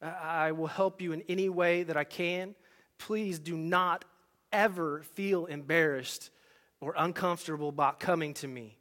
I 0.00 0.52
will 0.52 0.66
help 0.66 1.00
you 1.00 1.12
in 1.12 1.22
any 1.28 1.48
way 1.48 1.82
that 1.82 1.96
I 1.96 2.04
can. 2.04 2.54
Please 2.98 3.38
do 3.38 3.56
not 3.56 4.04
ever 4.52 5.02
feel 5.14 5.46
embarrassed 5.46 6.30
or 6.80 6.94
uncomfortable 6.96 7.68
about 7.68 8.00
coming 8.00 8.34
to 8.34 8.48
me. 8.48 8.78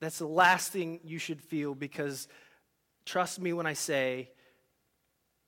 That's 0.00 0.18
the 0.18 0.26
last 0.26 0.72
thing 0.72 1.00
you 1.04 1.18
should 1.18 1.40
feel 1.40 1.74
because 1.74 2.28
trust 3.04 3.40
me 3.40 3.52
when 3.52 3.66
I 3.66 3.72
say 3.72 4.30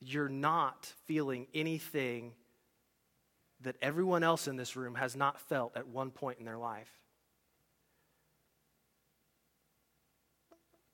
you're 0.01 0.29
not 0.29 0.93
feeling 1.07 1.47
anything 1.55 2.33
that 3.61 3.77
everyone 3.83 4.23
else 4.23 4.47
in 4.47 4.57
this 4.57 4.77
room 4.77 4.95
has 4.95 5.17
not 5.17 5.41
felt 5.41 5.77
at 5.77 5.89
one 5.89 6.11
point 6.11 6.39
in 6.39 6.45
their 6.45 6.59
life. 6.59 6.91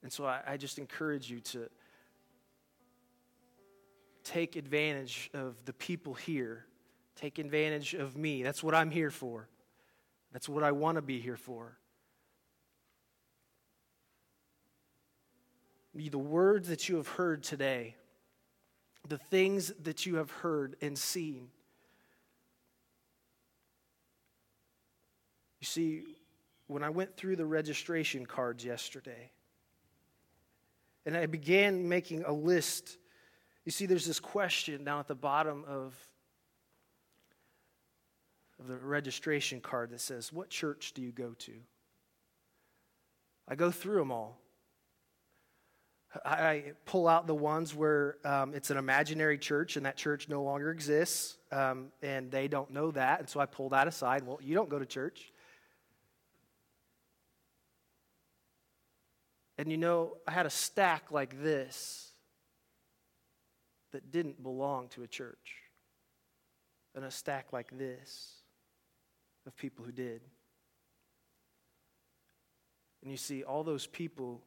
And 0.03 0.13
so 0.13 0.25
I, 0.25 0.41
I 0.47 0.57
just 0.57 0.79
encourage 0.79 1.31
you 1.31 1.41
to 1.41 1.69
take 4.25 4.57
advantage 4.57 5.31
of 5.35 5.57
the 5.65 5.73
people 5.73 6.15
here. 6.15 6.65
Take 7.17 7.39
advantage 7.39 7.95
of 7.95 8.17
me. 8.17 8.43
That's 8.43 8.63
what 8.63 8.75
I'm 8.75 8.91
here 8.91 9.11
for. 9.11 9.50
That's 10.33 10.49
what 10.49 10.63
I 10.63 10.73
want 10.73 10.97
to 10.97 11.03
be 11.03 11.21
here 11.21 11.37
for. 11.37 11.77
The 15.95 16.19
words 16.19 16.69
that 16.69 16.89
you 16.89 16.97
have 16.97 17.09
heard 17.09 17.43
today, 17.43 17.97
the 19.09 19.19
things 19.19 19.73
that 19.83 20.07
you 20.07 20.17
have 20.17 20.31
heard 20.31 20.77
and 20.81 20.97
seen. 20.97 21.49
You 25.61 25.67
see, 25.67 26.03
when 26.69 26.85
I 26.85 26.91
went 26.91 27.17
through 27.17 27.37
the 27.37 27.45
registration 27.45 28.25
cards 28.25 28.65
yesterday, 28.65 29.33
and 31.05 31.17
I 31.17 31.27
began 31.27 31.89
making 31.89 32.25
a 32.25 32.33
list 32.33 32.99
you 33.65 33.73
see, 33.73 33.87
there's 33.87 34.07
this 34.07 34.21
question 34.21 34.85
down 34.85 35.01
at 35.01 35.09
the 35.09 35.15
bottom 35.15 35.65
of, 35.67 35.95
of 38.61 38.69
the 38.69 38.77
registration 38.77 39.61
card 39.61 39.91
that 39.91 40.01
says, 40.01 40.33
What 40.33 40.51
church 40.51 40.93
do 40.95 41.03
you 41.03 41.13
go 41.13 41.35
to? 41.41 41.53
I 43.49 43.55
go 43.55 43.71
through 43.71 43.99
them 43.99 44.13
all. 44.13 44.39
I 46.25 46.73
pull 46.87 47.07
out 47.07 47.29
the 47.29 47.35
ones 47.35 47.75
where 47.75 48.17
um, 48.25 48.53
it's 48.53 48.71
an 48.71 48.77
imaginary 48.77 49.39
church 49.39 49.77
and 49.77 49.87
that 49.87 49.97
church 49.97 50.29
no 50.29 50.43
longer 50.43 50.71
exists, 50.71 51.37
um, 51.53 51.93
and 52.03 52.33
they 52.33 52.49
don't 52.49 52.71
know 52.71 52.91
that, 52.91 53.21
and 53.21 53.29
so 53.29 53.39
I 53.39 53.47
pull 53.47 53.69
that 53.69 53.87
aside. 53.87 54.27
Well, 54.27 54.41
you 54.43 54.55
don't 54.55 54.69
go 54.69 54.81
to 54.81 54.87
church. 54.87 55.33
And 59.57 59.71
you 59.71 59.77
know, 59.77 60.17
I 60.27 60.33
had 60.33 60.47
a 60.47 60.51
stack 60.51 61.13
like 61.13 61.43
this 61.43 62.11
that 63.93 64.11
didn't 64.11 64.43
belong 64.43 64.89
to 64.89 65.03
a 65.05 65.07
church 65.07 65.55
and 66.95 67.05
a 67.05 67.11
stack 67.11 67.53
like 67.53 67.71
this 67.77 68.40
of 69.51 69.57
people 69.57 69.85
who 69.85 69.93
did. 69.93 70.23
And 73.03 73.11
you 73.11 73.17
see, 73.17 73.43
all 73.43 73.65
those 73.65 73.87
people 73.87 74.41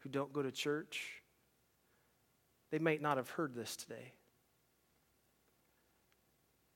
who 0.00 0.08
don't 0.08 0.32
go 0.32 0.42
to 0.42 0.52
church, 0.52 1.22
they 2.70 2.78
might 2.78 3.00
not 3.00 3.16
have 3.16 3.30
heard 3.30 3.54
this 3.54 3.74
today. 3.74 4.12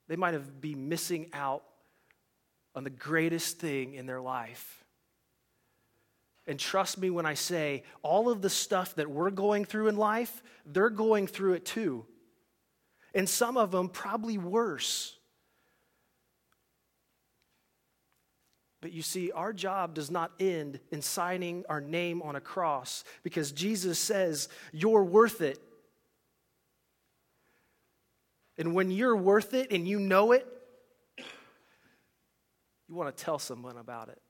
They 0.07 0.15
might 0.15 0.33
have 0.33 0.59
been 0.59 0.89
missing 0.89 1.29
out 1.31 1.63
on 2.73 2.83
the 2.83 2.89
greatest 2.89 3.59
thing 3.59 3.93
in 3.93 4.05
their 4.05 4.21
life 4.21 4.81
and 6.47 6.59
trust 6.59 6.97
me 6.97 7.09
when 7.09 7.25
I 7.25 7.35
say, 7.35 7.83
all 8.01 8.29
of 8.29 8.41
the 8.41 8.49
stuff 8.49 8.95
that 8.95 9.09
we're 9.09 9.29
going 9.29 9.63
through 9.63 9.87
in 9.89 9.95
life, 9.95 10.41
they're 10.65 10.89
going 10.89 11.27
through 11.27 11.53
it 11.53 11.65
too. 11.65 12.05
And 13.13 13.29
some 13.29 13.57
of 13.57 13.71
them 13.71 13.89
probably 13.89 14.37
worse. 14.37 15.17
But 18.81 18.91
you 18.91 19.03
see, 19.03 19.31
our 19.31 19.53
job 19.53 19.93
does 19.93 20.09
not 20.09 20.31
end 20.39 20.79
in 20.91 21.03
signing 21.03 21.63
our 21.69 21.79
name 21.79 22.23
on 22.23 22.35
a 22.35 22.41
cross 22.41 23.03
because 23.21 23.51
Jesus 23.51 23.99
says, 23.99 24.49
You're 24.73 25.03
worth 25.03 25.41
it. 25.41 25.59
And 28.57 28.73
when 28.75 28.91
you're 28.91 29.15
worth 29.15 29.53
it 29.53 29.71
and 29.71 29.87
you 29.87 29.99
know 29.99 30.31
it, 30.33 30.47
you 31.17 32.95
want 32.95 33.15
to 33.15 33.23
tell 33.23 33.39
someone 33.39 33.77
about 33.77 34.09
it. 34.09 34.21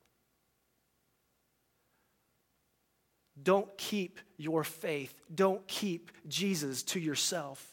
Don't 3.41 3.75
keep 3.77 4.19
your 4.37 4.63
faith. 4.63 5.13
Don't 5.33 5.65
keep 5.67 6.11
Jesus 6.27 6.83
to 6.83 6.99
yourself. 6.99 7.65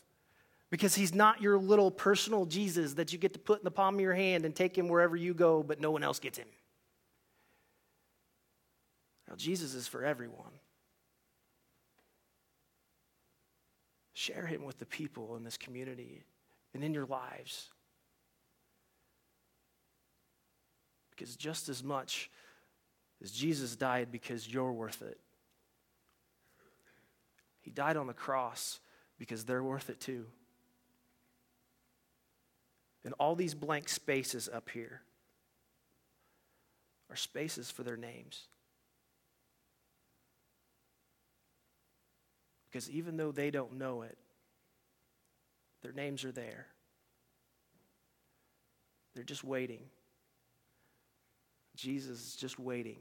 Because 0.71 0.95
he's 0.95 1.15
not 1.15 1.43
your 1.43 1.59
little 1.59 1.91
personal 1.91 2.47
Jesus 2.47 2.95
that 2.95 3.13
you 3.13 3.19
get 3.19 3.33
to 3.33 3.39
put 3.39 3.61
in 3.61 3.65
the 3.65 3.71
palm 3.71 3.97
of 3.97 4.01
your 4.01 4.15
hand 4.15 4.45
and 4.45 4.55
take 4.55 4.77
him 4.77 4.89
wherever 4.89 5.17
you 5.17 5.35
go, 5.35 5.63
but 5.63 5.81
no 5.81 5.91
one 5.91 6.03
else 6.03 6.19
gets 6.19 6.39
him. 6.39 6.49
Now, 9.29 9.35
Jesus 9.37 9.75
is 9.75 9.87
for 9.87 10.05
everyone. 10.05 10.53
Share 14.15 14.47
him 14.47 14.65
with 14.65 14.79
the 14.79 14.87
people 14.87 15.37
in 15.37 15.45
this 15.45 15.57
community 15.57 16.25
and 16.75 16.83
in 16.83 16.95
your 16.95 17.07
lives. 17.07 17.69
Because 21.11 21.37
just 21.37 21.69
as 21.69 21.85
much 21.85 22.31
as 23.23 23.31
Jesus 23.31 23.77
died 23.77 24.09
because 24.11 24.49
you're 24.49 24.73
worth 24.73 25.03
it, 25.03 25.19
he 27.61 27.71
died 27.71 27.97
on 27.97 28.07
the 28.07 28.15
cross 28.15 28.81
because 29.19 29.45
they're 29.45 29.63
worth 29.63 29.91
it 29.91 30.01
too. 30.01 30.25
And 33.05 33.15
all 33.19 33.35
these 33.35 33.55
blank 33.55 33.89
spaces 33.89 34.49
up 34.53 34.71
here 34.71 35.03
are 37.11 37.17
spaces 37.17 37.71
for 37.71 37.83
their 37.83 37.97
names. 37.97 38.47
Because 42.71 42.91
even 42.91 43.17
though 43.17 43.33
they 43.33 43.51
don't 43.51 43.79
know 43.79 44.03
it, 44.03 44.19
their 45.83 45.93
names 45.93 46.25
are 46.25 46.33
there. 46.33 46.67
They're 49.15 49.25
just 49.25 49.45
waiting. 49.45 49.85
Jesus 51.77 52.29
is 52.29 52.37
just 52.37 52.59
waiting 52.59 52.99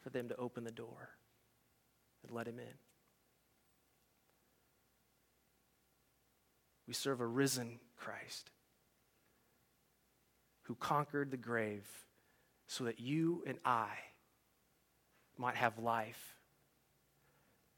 for 0.00 0.10
them 0.10 0.28
to 0.28 0.36
open 0.36 0.64
the 0.64 0.70
door 0.70 1.10
and 2.22 2.32
let 2.32 2.48
him 2.48 2.58
in. 2.58 2.74
We 6.86 6.94
serve 6.94 7.20
a 7.20 7.26
risen 7.26 7.78
Christ 7.96 8.50
who 10.62 10.74
conquered 10.74 11.30
the 11.30 11.36
grave 11.36 11.86
so 12.66 12.84
that 12.84 13.00
you 13.00 13.42
and 13.46 13.58
I 13.64 13.88
might 15.38 15.56
have 15.56 15.78
life 15.78 16.33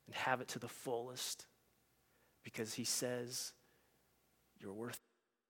and 0.06 0.14
have 0.14 0.40
it 0.40 0.48
to 0.48 0.58
the 0.58 0.68
fullest 0.68 1.46
because 2.44 2.74
he 2.74 2.84
says 2.84 3.52
you're 4.60 4.72
worth. 4.72 5.00